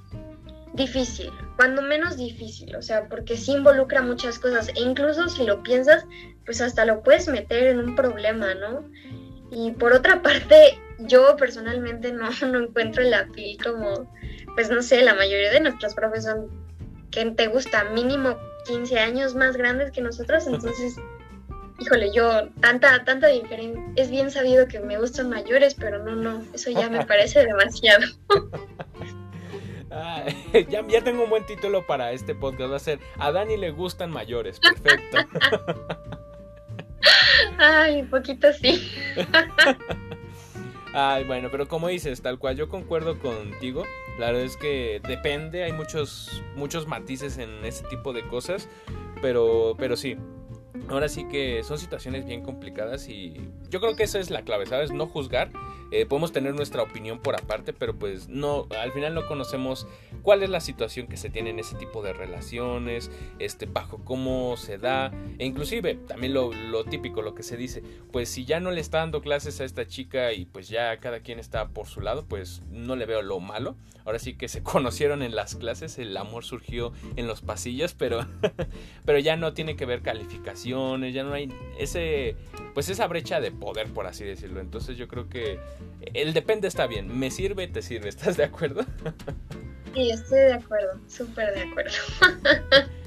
difícil, 0.73 1.29
cuando 1.57 1.81
menos 1.81 2.17
difícil, 2.17 2.75
o 2.75 2.81
sea, 2.81 3.07
porque 3.09 3.35
sí 3.35 3.53
involucra 3.53 4.01
muchas 4.01 4.39
cosas 4.39 4.69
e 4.69 4.79
incluso 4.81 5.27
si 5.27 5.43
lo 5.43 5.61
piensas, 5.63 6.05
pues 6.45 6.61
hasta 6.61 6.85
lo 6.85 7.03
puedes 7.03 7.27
meter 7.27 7.67
en 7.67 7.79
un 7.79 7.95
problema, 7.95 8.53
¿no? 8.55 8.89
Y 9.51 9.71
por 9.71 9.93
otra 9.93 10.21
parte, 10.23 10.79
yo 10.99 11.35
personalmente 11.35 12.13
no, 12.13 12.29
no 12.47 12.59
encuentro 12.59 13.03
el 13.03 13.13
apil 13.13 13.57
como, 13.61 14.11
pues 14.55 14.69
no 14.69 14.81
sé, 14.81 15.01
la 15.01 15.13
mayoría 15.15 15.51
de 15.51 15.59
nuestros 15.59 15.93
profes 15.93 16.25
son, 16.25 16.47
que 17.11 17.25
te 17.31 17.47
gusta, 17.47 17.85
mínimo 17.85 18.37
15 18.65 18.99
años 18.99 19.35
más 19.35 19.57
grandes 19.57 19.91
que 19.91 20.01
nosotros, 20.01 20.47
entonces, 20.47 20.95
híjole, 21.79 22.11
yo, 22.13 22.49
tanta, 22.61 23.03
tanta 23.03 23.27
diferencia, 23.27 23.81
es 23.95 24.09
bien 24.09 24.31
sabido 24.31 24.67
que 24.67 24.79
me 24.79 24.97
gustan 24.97 25.29
mayores, 25.29 25.75
pero 25.75 26.03
no, 26.03 26.15
no, 26.15 26.43
eso 26.53 26.71
ya 26.71 26.89
me 26.89 27.05
parece 27.05 27.45
demasiado. 27.45 28.05
Ah, 29.91 30.23
ya, 30.69 30.87
ya 30.87 31.03
tengo 31.03 31.25
un 31.25 31.29
buen 31.29 31.45
título 31.45 31.85
para 31.85 32.13
este 32.13 32.33
podcast. 32.33 32.71
Va 32.71 32.77
a 32.77 32.79
ser 32.79 32.99
A 33.17 33.31
Dani 33.31 33.57
le 33.57 33.71
gustan 33.71 34.09
mayores. 34.09 34.59
Perfecto. 34.59 35.17
Ay, 37.57 38.03
poquito 38.03 38.51
sí. 38.53 38.89
Ay, 40.93 41.23
bueno, 41.23 41.49
pero 41.51 41.67
como 41.67 41.87
dices, 41.87 42.21
tal 42.21 42.37
cual 42.37 42.55
yo 42.55 42.69
concuerdo 42.69 43.19
contigo. 43.19 43.85
La 44.19 44.27
verdad 44.27 44.43
es 44.43 44.57
que 44.57 45.01
depende, 45.07 45.63
hay 45.63 45.73
muchos, 45.73 46.43
muchos 46.55 46.87
matices 46.87 47.37
en 47.37 47.65
ese 47.65 47.83
tipo 47.85 48.13
de 48.13 48.27
cosas. 48.27 48.69
Pero, 49.21 49.75
pero 49.77 49.95
sí, 49.95 50.17
ahora 50.89 51.09
sí 51.09 51.27
que 51.27 51.63
son 51.63 51.77
situaciones 51.77 52.25
bien 52.25 52.41
complicadas 52.41 53.07
y 53.07 53.49
yo 53.69 53.79
creo 53.79 53.95
que 53.95 54.03
esa 54.03 54.19
es 54.19 54.29
la 54.29 54.43
clave, 54.43 54.65
¿sabes? 54.65 54.91
No 54.91 55.07
juzgar. 55.07 55.49
Eh, 55.91 56.05
podemos 56.05 56.31
tener 56.31 56.55
nuestra 56.55 56.83
opinión 56.83 57.19
por 57.19 57.35
aparte, 57.35 57.73
pero 57.73 57.97
pues 57.97 58.29
no, 58.29 58.67
al 58.79 58.91
final 58.91 59.13
no 59.13 59.27
conocemos 59.27 59.87
cuál 60.21 60.43
es 60.43 60.49
la 60.49 60.59
situación 60.59 61.07
que 61.07 61.17
se 61.17 61.29
tiene 61.29 61.49
en 61.49 61.59
ese 61.59 61.75
tipo 61.75 62.01
de 62.01 62.13
relaciones, 62.13 63.11
este, 63.39 63.65
bajo 63.65 64.03
cómo 64.03 64.57
se 64.57 64.77
da, 64.77 65.11
e 65.39 65.45
inclusive 65.45 65.95
también 65.95 66.33
lo, 66.33 66.51
lo 66.53 66.83
típico, 66.85 67.21
lo 67.21 67.35
que 67.35 67.43
se 67.43 67.57
dice, 67.57 67.83
pues 68.11 68.29
si 68.29 68.45
ya 68.45 68.59
no 68.59 68.71
le 68.71 68.81
está 68.81 68.99
dando 68.99 69.21
clases 69.21 69.61
a 69.61 69.65
esta 69.65 69.87
chica 69.87 70.33
y 70.33 70.45
pues 70.45 70.69
ya 70.69 70.97
cada 70.97 71.21
quien 71.21 71.39
está 71.39 71.69
por 71.69 71.87
su 71.87 72.01
lado, 72.01 72.25
pues 72.27 72.61
no 72.69 72.95
le 72.95 73.05
veo 73.05 73.21
lo 73.21 73.39
malo. 73.39 73.75
Ahora 74.05 74.19
sí 74.19 74.33
que 74.33 74.47
se 74.47 74.63
conocieron 74.63 75.21
en 75.21 75.35
las 75.35 75.55
clases, 75.55 75.97
el 75.99 76.15
amor 76.17 76.43
surgió 76.43 76.93
en 77.15 77.27
los 77.27 77.41
pasillos, 77.41 77.93
pero, 77.93 78.25
pero 79.05 79.19
ya 79.19 79.35
no 79.35 79.53
tiene 79.53 79.75
que 79.75 79.85
ver 79.85 80.01
calificaciones, 80.01 81.13
ya 81.13 81.23
no 81.23 81.33
hay 81.33 81.51
ese, 81.77 82.35
pues 82.73 82.89
esa 82.89 83.07
brecha 83.07 83.39
de 83.39 83.51
poder, 83.51 83.87
por 83.87 84.07
así 84.07 84.23
decirlo. 84.23 84.59
Entonces 84.59 84.97
yo 84.97 85.07
creo 85.07 85.29
que 85.29 85.59
el 86.13 86.33
depende 86.33 86.67
está 86.67 86.87
bien, 86.87 87.19
me 87.19 87.31
sirve, 87.31 87.67
te 87.67 87.81
sirve, 87.81 88.09
¿estás 88.09 88.37
de 88.37 88.43
acuerdo? 88.43 88.85
Sí, 89.93 90.09
estoy 90.09 90.39
de 90.39 90.53
acuerdo, 90.53 90.99
súper 91.07 91.53
de 91.53 91.61
acuerdo. 91.61 91.91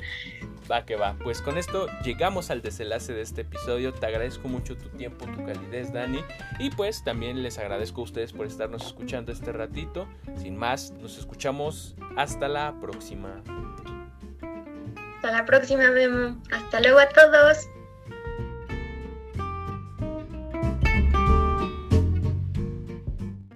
Va 0.70 0.86
que 0.86 0.96
va. 0.96 1.14
Pues 1.22 1.42
con 1.42 1.58
esto 1.58 1.88
llegamos 2.02 2.50
al 2.50 2.62
desenlace 2.62 3.12
de 3.12 3.20
este 3.20 3.42
episodio. 3.42 3.92
Te 3.92 4.06
agradezco 4.06 4.48
mucho 4.48 4.76
tu 4.76 4.88
tiempo, 4.90 5.26
tu 5.26 5.44
calidez, 5.44 5.92
Dani. 5.92 6.24
Y 6.58 6.70
pues 6.70 7.04
también 7.04 7.42
les 7.42 7.58
agradezco 7.58 8.00
a 8.00 8.04
ustedes 8.04 8.32
por 8.32 8.46
estarnos 8.46 8.86
escuchando 8.86 9.30
este 9.30 9.52
ratito. 9.52 10.08
Sin 10.36 10.56
más, 10.56 10.92
nos 10.92 11.18
escuchamos 11.18 11.94
hasta 12.16 12.48
la 12.48 12.74
próxima. 12.80 13.42
Hasta 15.16 15.32
la 15.32 15.44
próxima, 15.44 15.90
Memo. 15.90 16.40
Hasta 16.50 16.80
luego 16.80 16.98
a 16.98 17.08
todos. 17.10 17.68